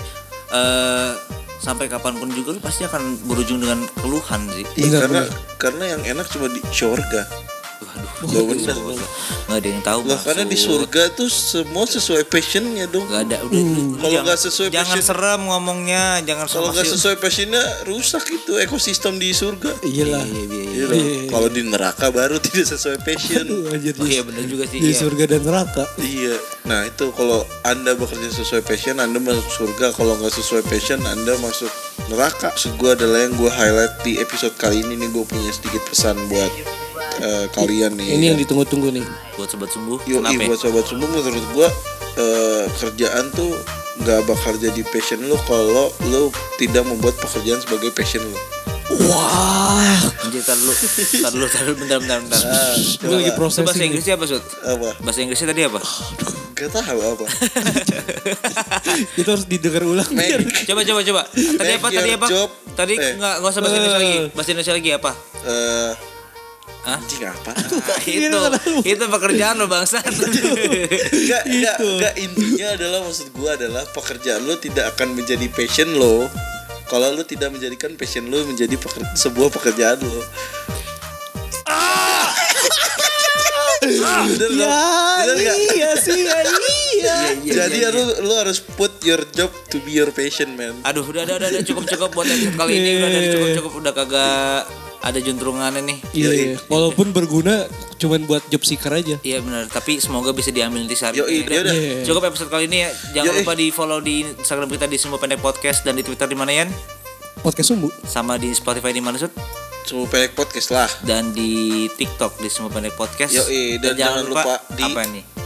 eh 0.53 1.11
sampai 1.57 1.89
kapan 1.89 2.17
pun 2.17 2.29
juga 2.31 2.55
lu 2.55 2.61
pasti 2.61 2.85
akan 2.85 3.17
berujung 3.25 3.61
dengan 3.61 3.81
keluhan 4.01 4.41
sih. 4.53 4.65
Iya, 4.77 5.05
karena 5.05 5.21
karena 5.57 5.83
yang 5.97 6.01
enak 6.17 6.27
cuma 6.29 6.47
di 6.49 6.61
surga. 6.69 7.56
Waduh, 7.77 8.33
Gak 8.33 8.43
bener 8.49 8.73
dong. 8.73 8.97
nggak 9.47 9.57
ada 9.61 9.67
yang 9.69 9.83
tahu. 9.85 9.99
Lah 10.09 10.19
karena 10.19 10.43
di 10.43 10.57
surga 10.57 11.01
tuh 11.13 11.29
semua 11.29 11.85
sesuai 11.85 12.25
passionnya 12.25 12.89
dong. 12.89 13.05
Gak 13.05 13.29
ada 13.29 13.37
udah. 13.45 13.53
Hmm. 13.53 13.93
Kalau 14.01 14.19
nggak 14.25 14.39
sesuai 14.41 14.69
jangan 14.73 14.97
passion- 14.97 15.05
serem 15.05 15.41
ngomongnya, 15.45 16.03
jangan 16.25 16.45
Kalau 16.49 16.69
nggak 16.73 16.87
sesuai 16.89 17.15
passionnya 17.21 17.63
rusak 17.85 18.25
itu 18.27 18.51
ekosistem 18.57 19.21
di 19.21 19.29
surga. 19.31 19.71
Iya 19.85 20.05
lah. 20.09 20.25
Iya, 20.25 20.43
iya, 20.43 20.63
iya. 20.65 20.85
Iya. 20.89 21.29
Kalau 21.29 21.47
di 21.47 21.61
neraka 21.61 22.05
baru 22.09 22.41
tidak 22.45 22.65
sesuai 22.67 22.97
passion. 23.05 23.45
Aduh. 23.71 24.01
Oh 24.01 24.07
iya 24.09 24.21
benar 24.25 24.43
juga 24.43 24.65
sih. 24.65 24.81
Di 24.81 24.89
iya. 24.89 24.97
surga 24.97 25.23
dan 25.29 25.41
neraka. 25.45 25.83
Iya. 26.01 26.35
Nah 26.65 26.83
itu 26.83 27.13
kalau 27.13 27.45
anda 27.61 27.93
bekerja 27.93 28.33
sesuai 28.33 28.65
passion, 28.65 28.97
anda 28.97 29.21
masuk 29.21 29.45
surga. 29.53 29.93
Kalau 29.93 30.17
nggak 30.17 30.33
sesuai 30.33 30.65
passion, 30.65 30.99
anda 31.05 31.37
masuk 31.37 31.69
neraka. 32.09 32.49
Maksud 32.51 32.73
gue 32.75 32.91
adalah 32.91 33.21
yang 33.21 33.37
gue 33.37 33.47
highlight 33.47 33.93
di 34.01 34.17
episode 34.17 34.57
kali 34.57 34.81
ini 34.81 34.97
nih 34.97 35.09
gue 35.13 35.23
punya 35.23 35.51
sedikit 35.53 35.85
pesan 35.85 36.17
buat 36.27 36.49
eh, 37.19 37.45
kalian 37.49 37.91
nih. 37.93 38.07
Ini 38.13 38.25
yang 38.31 38.37
ditunggu-tunggu 38.37 38.89
nih. 38.91 39.05
Buat 39.35 39.49
sobat 39.49 39.69
sembuh. 39.69 39.99
Yo, 40.05 40.19
kenapa? 40.19 40.37
ya? 40.37 40.47
buat 40.47 40.59
sobat 40.59 40.85
sembuh 40.85 41.07
menurut 41.07 41.45
gua 41.51 41.67
eh, 42.15 42.63
kerjaan 42.75 43.29
tuh 43.31 43.53
nggak 43.97 44.19
bakal 44.23 44.53
jadi 44.55 44.81
passion 44.85 45.21
lu 45.21 45.33
kalau 45.43 45.89
lu 46.07 46.29
tidak 46.55 46.85
membuat 46.85 47.17
pekerjaan 47.17 47.57
sebagai 47.57 47.89
passion 47.91 48.21
lu. 48.21 48.37
Wah, 48.87 49.99
Anjir, 50.23 50.39
tar 50.41 50.55
dulu, 50.55 50.71
tar 50.71 51.31
dulu, 51.35 51.45
tar 51.45 51.61
dulu, 51.61 51.75
bentar, 51.75 51.99
bentar, 51.99 52.17
bentar. 52.23 52.39
gue 52.79 53.15
lagi 53.19 53.33
proses 53.35 53.67
bahasa 53.67 53.83
Inggrisnya 53.83 54.15
apa, 54.15 54.25
Sud? 54.25 54.39
Apa? 54.63 54.95
Bahasa 55.03 55.19
Inggrisnya 55.19 55.51
tadi 55.51 55.67
apa? 55.67 55.83
Gak 56.55 56.71
tahu 56.71 56.99
apa. 57.03 57.25
Itu 59.19 59.27
harus 59.27 59.43
didengar 59.43 59.83
ulang. 59.83 60.07
Make, 60.09 60.39
Coba, 60.65 60.81
coba, 60.87 61.01
coba. 61.03 61.21
Tadi 61.35 61.71
apa, 61.75 61.87
tadi 61.91 62.09
apa? 62.15 62.27
job. 62.31 62.49
Tadi 62.73 62.93
Eh. 62.95 63.13
nggak 63.19 63.33
nggak 63.43 63.51
usah 63.51 63.61
bahasa 63.61 63.75
Indonesia 63.75 63.99
lagi. 63.99 64.17
Bahasa 64.31 64.49
Indonesia 64.55 64.73
lagi 64.79 64.89
apa? 64.95 65.11
eh? 65.43 65.91
Anjing 66.87 67.23
apa? 67.23 67.51
Nah, 67.51 67.99
itu, 68.01 68.39
itu 68.87 69.03
pekerjaan 69.05 69.55
lo 69.55 69.67
bangsa. 69.67 69.99
Enggak, 69.99 71.43
enggak, 71.43 71.75
Itu. 71.75 71.87
enggak 71.93 72.13
intinya 72.15 72.67
adalah 72.73 72.99
maksud 73.03 73.27
gua 73.31 73.53
adalah 73.53 73.83
pekerjaan 73.87 74.41
lu 74.41 74.55
tidak 74.55 74.95
akan 74.95 75.13
menjadi 75.13 75.45
passion 75.47 75.91
lo 75.93 76.31
kalau 76.87 77.11
lu 77.11 77.21
tidak 77.21 77.51
menjadikan 77.51 77.93
passion 77.93 78.25
lu 78.25 78.41
menjadi 78.43 78.73
peker- 78.73 79.11
sebuah 79.13 79.51
pekerjaan 79.51 79.99
lo. 79.99 80.23
Bener 83.77 84.51
dong? 84.51 84.67
Ya, 84.67 84.89
Bener 85.21 85.35
nggak? 85.37 85.57
iya 85.71 85.91
sih, 85.95 86.19
ya, 86.19 86.39
iya. 86.91 87.17
Jadi 87.45 87.77
lu 87.87 88.03
lu 88.21 88.33
harus 88.35 88.59
put 88.59 88.91
your 89.07 89.23
job 89.31 89.47
to 89.71 89.79
be 89.81 89.95
your 89.95 90.11
passion, 90.11 90.53
man. 90.53 90.75
Aduh, 90.83 91.01
udah, 91.01 91.23
udah, 91.23 91.35
udah, 91.39 91.47
udah, 91.49 91.63
cukup, 91.63 91.87
cukup 91.87 92.09
buat 92.11 92.27
episode 92.27 92.53
kali 92.53 92.71
ini. 92.75 92.91
Udah, 92.99 93.07
udah, 93.07 93.21
cukup, 93.31 93.49
cukup. 93.55 93.71
Udah 93.79 93.91
kagak 93.95 94.59
ada 94.99 95.19
juntrungannya 95.23 95.81
nih. 95.81 95.99
Iya, 96.11 96.29
iya. 96.29 96.55
Walaupun 96.67 97.15
berguna 97.15 97.63
cuman 97.95 98.27
buat 98.27 98.43
job 98.51 98.61
seeker 98.61 98.91
aja. 98.91 99.15
Iya 99.23 99.39
benar, 99.39 99.71
tapi 99.71 99.97
semoga 99.97 100.29
bisa 100.29 100.51
diambil 100.51 100.83
nanti 100.83 100.93
saat 100.93 101.15
Yoi, 101.15 101.41
ini. 101.41 101.47
yaudah. 101.47 101.71
Iya. 101.73 101.95
Cukup 102.03 102.27
episode 102.27 102.51
kali 102.51 102.67
ini 102.67 102.83
ya. 102.83 102.89
Jangan 103.15 103.31
Yoi. 103.31 103.39
lupa 103.41 103.53
di 103.55 103.67
follow 103.71 103.99
di 104.03 104.27
Instagram 104.27 104.67
kita 104.67 104.85
di 104.85 104.97
Semua 104.99 105.15
Pendek 105.15 105.39
Podcast 105.39 105.81
dan 105.81 105.95
di 105.95 106.03
Twitter 106.03 106.27
di 106.27 106.35
mana 106.35 106.51
Yan? 106.51 106.69
Podcast 107.39 107.71
sumbu. 107.71 107.87
Sama 108.03 108.35
di 108.35 108.51
Spotify 108.51 108.91
di 108.91 108.99
mana 108.99 109.15
Sud? 109.15 109.31
Semua 109.87 110.03
pendek 110.03 110.35
podcast 110.35 110.67
lah. 110.75 110.89
Dan 110.99 111.31
di 111.31 111.87
TikTok 111.87 112.43
di 112.43 112.51
Semua 112.51 112.67
Pendek 112.67 112.99
Podcast. 112.99 113.31
Yoi, 113.31 113.79
dan 113.79 113.95
jangan 113.95 114.27
lupa 114.27 114.59
di- 114.75 114.83
apa 114.83 115.01
nih? 115.07 115.36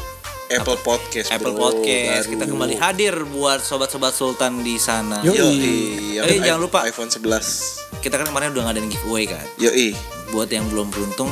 Apple 0.52 0.80
Podcast 0.80 1.28
Apple 1.30 1.54
bro. 1.54 1.72
Podcast. 1.72 2.26
Kita 2.26 2.44
Baru. 2.44 2.52
kembali 2.54 2.76
hadir 2.76 3.14
buat 3.26 3.60
sobat-sobat 3.60 4.12
Sultan 4.12 4.60
di 4.60 4.76
sana. 4.76 5.22
Yoi. 5.22 5.38
Yoi. 5.38 5.76
yang 6.18 6.26
Eh, 6.26 6.40
jangan 6.42 6.62
lupa. 6.62 6.84
iPhone 6.84 7.08
11. 7.08 7.80
Kita 8.00 8.16
kan 8.16 8.26
kemarin 8.26 8.52
udah 8.52 8.68
ngadain 8.68 8.88
giveaway 8.88 9.26
kan. 9.26 9.46
Yoi. 9.58 9.96
Buat 10.30 10.50
yang 10.50 10.68
belum 10.68 10.90
beruntung, 10.90 11.32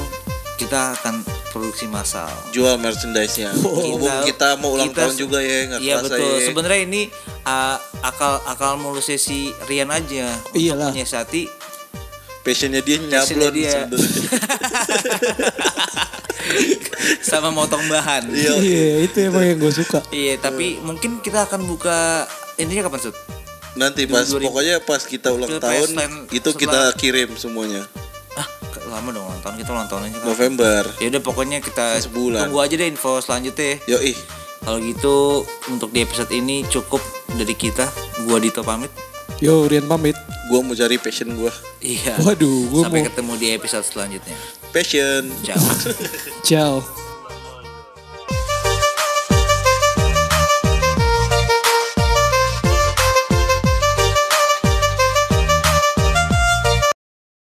kita 0.55 0.95
akan 0.95 1.19
produksi 1.49 1.86
massal. 1.86 2.29
Jual 2.49 2.77
merchandise-nya. 2.77 3.51
Hubung 3.60 4.08
kita 4.23 4.55
mau 4.55 4.73
ulang 4.73 4.88
kita- 4.88 5.03
tahun 5.03 5.15
juga 5.17 5.39
ya, 5.39 5.58
nggak 5.67 5.79
Iya 5.79 5.95
betul. 5.99 6.19
ya. 6.21 6.45
Sebenarnya 6.45 6.82
ini 6.82 7.01
uh, 7.43 7.75
akal 8.01 8.39
akal 8.45 8.75
mulusnya 8.75 9.17
si 9.17 9.49
Rian 9.65 9.89
aja. 9.89 10.32
Untuk 10.47 10.60
Iyalah. 10.60 10.89
menyiasati 10.91 11.43
Passionnya 12.39 12.79
dia 12.79 12.97
Passionnya 12.97 13.51
nyablon 13.51 13.53
dia. 13.53 13.73
sama 17.21 17.49
motong 17.49 17.83
bahan. 17.85 18.27
Iya. 18.33 18.53
Iya, 18.55 18.88
itu 19.03 19.17
emang 19.23 19.43
yang 19.43 19.57
gue 19.57 19.73
suka. 19.73 19.99
Iya, 20.09 20.38
tapi 20.38 20.79
mungkin 20.79 21.19
kita 21.19 21.45
akan 21.45 21.65
buka 21.65 22.27
intinya 22.55 22.85
kapan 22.85 23.01
Sud? 23.01 23.15
Nanti 23.71 24.03
pas 24.05 24.25
2000. 24.25 24.43
pokoknya 24.43 24.75
pas 24.81 24.99
kita 24.99 25.29
ulang 25.29 25.47
tahun 25.53 25.89
itu 26.29 26.49
setelah- 26.49 26.57
kita 26.57 26.81
kirim 26.95 27.29
semuanya. 27.33 27.85
Ah, 28.33 28.47
lama 28.89 29.09
dong 29.09 29.23
ulang 29.23 29.39
tahun 29.39 29.55
kita 29.57 29.69
ulang 29.69 29.88
tahun 29.88 30.01
aja. 30.05 30.15
kan. 30.15 30.25
November. 30.25 30.81
Ya 30.97 31.07
udah 31.07 31.21
pokoknya 31.21 31.57
kita 31.59 31.85
Sebulan. 31.99 32.43
tunggu 32.43 32.59
aja 32.59 32.75
deh 32.75 32.88
info 32.88 33.19
selanjutnya. 33.19 33.79
ya. 33.81 33.95
Yoi. 33.95 34.13
Kalau 34.59 34.77
gitu 34.77 35.15
untuk 35.67 35.89
di 35.89 36.01
episode 36.01 36.29
ini 36.29 36.62
cukup 36.63 36.99
dari 37.31 37.53
kita. 37.53 37.88
Gua 38.23 38.38
Dito 38.38 38.59
pamit. 38.59 38.91
Yo, 39.39 39.63
Rian 39.63 39.88
pamit. 39.88 40.19
Gua 40.47 40.59
mau 40.59 40.73
cari 40.73 40.97
passion 40.97 41.31
gua. 41.31 41.47
Iya. 41.79 42.19
Waduh, 42.19 42.67
gue 42.67 42.81
Sampai 42.83 42.99
mau. 42.99 43.07
ketemu 43.07 43.33
di 43.38 43.47
episode 43.49 43.85
selanjutnya. 43.85 44.35
Passion. 44.71 45.32
Ciao. 45.43 45.60
Ciao. 46.43 47.09